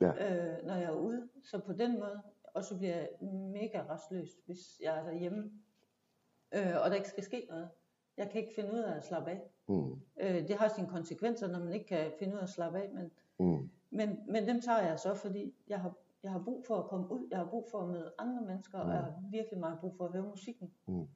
[0.00, 0.08] Ja.
[0.08, 1.28] øh, når jeg er ude.
[1.42, 2.22] Så på den måde,
[2.54, 3.08] og så bliver jeg
[3.52, 5.52] mega restløs, hvis jeg er derhjemme,
[6.54, 7.70] øh, og der ikke skal ske noget.
[8.16, 9.40] Jeg kan ikke finde ud af at slappe af.
[9.68, 9.92] Mm.
[10.20, 12.90] Øh, det har sine konsekvenser, når man ikke kan finde ud af at slappe af,
[12.92, 13.70] men, Mm.
[13.90, 17.12] men, men dem tager jeg så, fordi jeg har, jeg har brug for at komme
[17.12, 19.96] ud, jeg har brug for at møde andre mennesker, og jeg har virkelig meget brug
[19.96, 20.72] for at høre musikken.
[20.86, 21.06] Mm.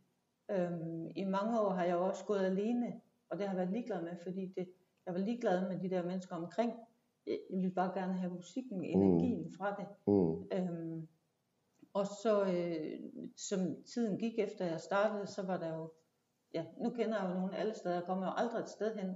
[0.50, 3.00] Øhm, I mange år har jeg også gået alene,
[3.30, 4.68] og det har jeg været ligeglad med, fordi det,
[5.06, 6.72] jeg var ligeglad med de der mennesker omkring.
[7.26, 9.86] Jeg ville bare gerne have musikken, energien fra det.
[10.06, 10.42] Mm.
[10.52, 11.08] Øhm,
[11.94, 13.00] og så, øh,
[13.36, 15.92] som tiden gik efter jeg startede, så var der jo,
[16.54, 19.10] ja, nu kender jeg jo nogen alle steder, jeg kommer jo aldrig et sted hen.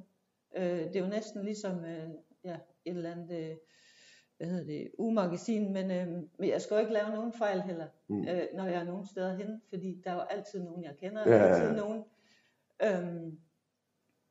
[0.57, 2.11] Øh, det er jo næsten ligesom, øh,
[2.45, 3.57] ja, et eller andet, øh,
[4.39, 6.09] hvad hedder det, umagasin, men, øh,
[6.39, 8.29] men jeg skal jo ikke lave nogen fejl heller, Mm.
[8.29, 11.23] øh, når jeg er nogen steder hen, fordi der er jo altid nogen, jeg kender,
[11.29, 11.55] Ja, ja, ja.
[11.55, 12.05] altid nogen.
[12.83, 13.39] Øhm,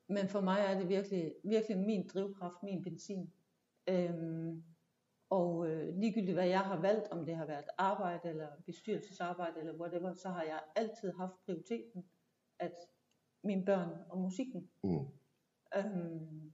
[0.10, 3.34] men for mig er det virkelig, virkelig min drivkraft, min benzin.
[3.90, 4.64] Øhm,
[5.30, 9.74] og øh, ligegyldigt hvad jeg har valgt, om det har været arbejde eller bestyrelsesarbejde eller
[9.74, 12.06] whatever, så har jeg altid haft prioriteten,
[12.60, 12.74] at
[13.44, 14.70] mine børn og musikken.
[14.84, 15.00] Mm.
[15.78, 16.52] Øhm,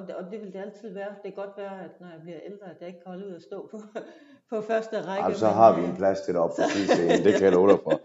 [0.00, 1.08] og, det, og det vil det altid være.
[1.08, 3.34] Det kan godt være, at når jeg bliver ældre, at jeg ikke kan holde ud
[3.34, 3.78] at stå på,
[4.50, 5.22] på første række.
[5.22, 7.42] Ej, så men, har vi øh, en plads til dig op på scenen, det kan
[7.42, 8.00] jeg love dig for.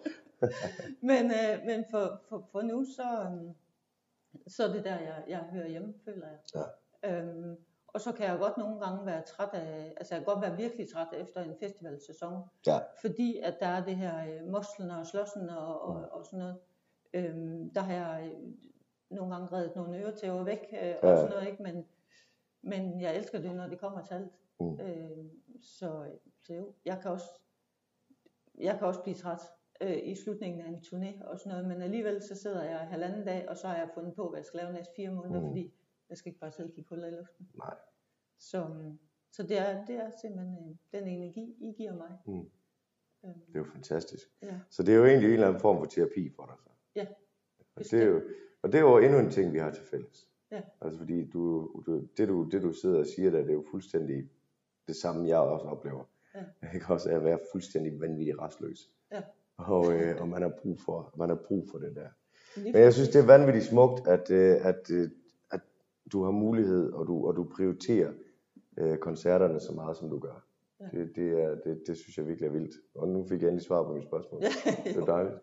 [1.10, 3.56] men, øh, men for, for, for nu, så, øhm,
[4.48, 6.66] så er det der, jeg, jeg hører hjemme, føler jeg.
[7.04, 7.12] Ja.
[7.12, 10.42] Øhm, og så kan jeg godt nogle gange være træt af, altså jeg kan godt
[10.42, 12.80] være virkelig træt efter en festivalsæson, Ja.
[13.02, 16.58] fordi at der er det her øh, moslen og slåssen og, og, og sådan noget.
[17.14, 18.52] Øhm, der har jeg øh,
[19.10, 21.16] nogle gange reddet nogle øretæver væk øh, og Ja.
[21.16, 21.64] sådan noget, ikke?
[21.64, 21.86] Men,
[22.62, 24.32] men jeg elsker det, når det kommer til alt.
[24.60, 24.80] Mm.
[24.80, 25.30] Øhm,
[25.62, 26.12] så,
[26.44, 27.26] så jo, jeg kan også,
[28.58, 29.42] jeg kan også blive træt
[29.82, 33.26] øh, i slutningen af en turné og sådan noget, men alligevel så sidder jeg halvanden
[33.26, 35.48] dag, og så har jeg fundet på, hvad jeg skal lave næste fire måneder, Mm.
[35.48, 35.74] fordi
[36.10, 37.50] jeg skal ikke bare sidde og kigge huller i luften.
[37.58, 37.76] Nej.
[38.40, 38.68] Så,
[39.32, 42.18] så det, er, det er simpelthen øh, den energi, I giver mig.
[42.26, 42.50] Mm.
[43.26, 44.28] Øhm, Det er jo fantastisk.
[44.42, 46.56] ja, Så det er jo egentlig en eller anden form for terapi for dig.
[46.64, 46.70] Så.
[46.96, 47.08] Ja,
[47.76, 48.22] Og det, er jo,
[48.66, 50.28] og det er jo endnu en ting, vi har til fælles.
[50.52, 50.62] Ja.
[50.82, 53.64] Altså fordi du, du, det, du, det du sidder og siger der, det er jo
[53.72, 54.30] fuldstændig
[54.88, 56.04] det samme, jeg også oplever.
[56.36, 56.40] Ja.
[56.74, 58.90] Jeg kan også at være fuldstændig vanvittig restløs.
[59.12, 59.22] Ja.
[59.58, 62.08] Og, øh, og man har brug for, man har brug for det der.
[62.64, 65.10] Men jeg synes, det er vanvittigt smukt, at, øh, at, øh,
[65.52, 65.62] at
[66.12, 68.12] du har mulighed, og du, og du prioriterer
[68.78, 70.46] øh, koncerterne så meget, som du gør.
[70.80, 70.86] Ja.
[70.92, 72.76] Det, det, er, det, det synes jeg virkelig er vildt.
[72.96, 74.42] Og nu fik jeg endelig svar på mit spørgsmål.
[74.42, 75.36] Det er dejligt.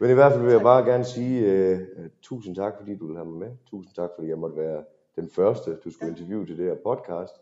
[0.00, 1.36] Men i hvert fald vil jeg bare gerne sige
[1.74, 3.56] uh, uh, tusind tak, fordi du ville have mig med.
[3.66, 4.84] Tusind tak, fordi jeg måtte være
[5.16, 6.16] den første, du skulle Ja.
[6.16, 7.34] interviewe til det her podcast.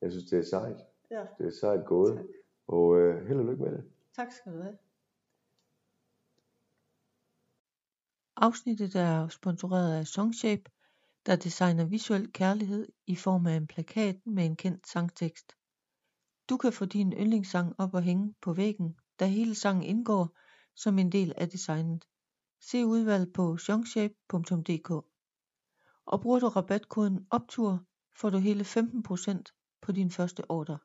[0.00, 0.76] Jeg synes, det er sejt.
[1.10, 2.16] Ja, Det er sejt gået.
[2.16, 2.24] Tak.
[2.66, 3.84] Og uh, held og lykke med det.
[4.16, 4.76] tak skal du have.
[8.36, 10.70] Afsnittet er sponsoreret af Songshape,
[11.26, 15.52] der designer visuel kærlighed i form af en plakat med en kendt sangtekst.
[16.50, 20.36] Du kan få din yndlingssang op og hænge på væggen, da hele sangen indgår
[20.76, 22.04] som en del af designet.
[22.60, 24.90] Se udvalget på songshape.dk.
[26.06, 27.84] Og bruger du rabatkoden OPTUR,
[28.16, 30.78] får du hele 15% på din første ordre.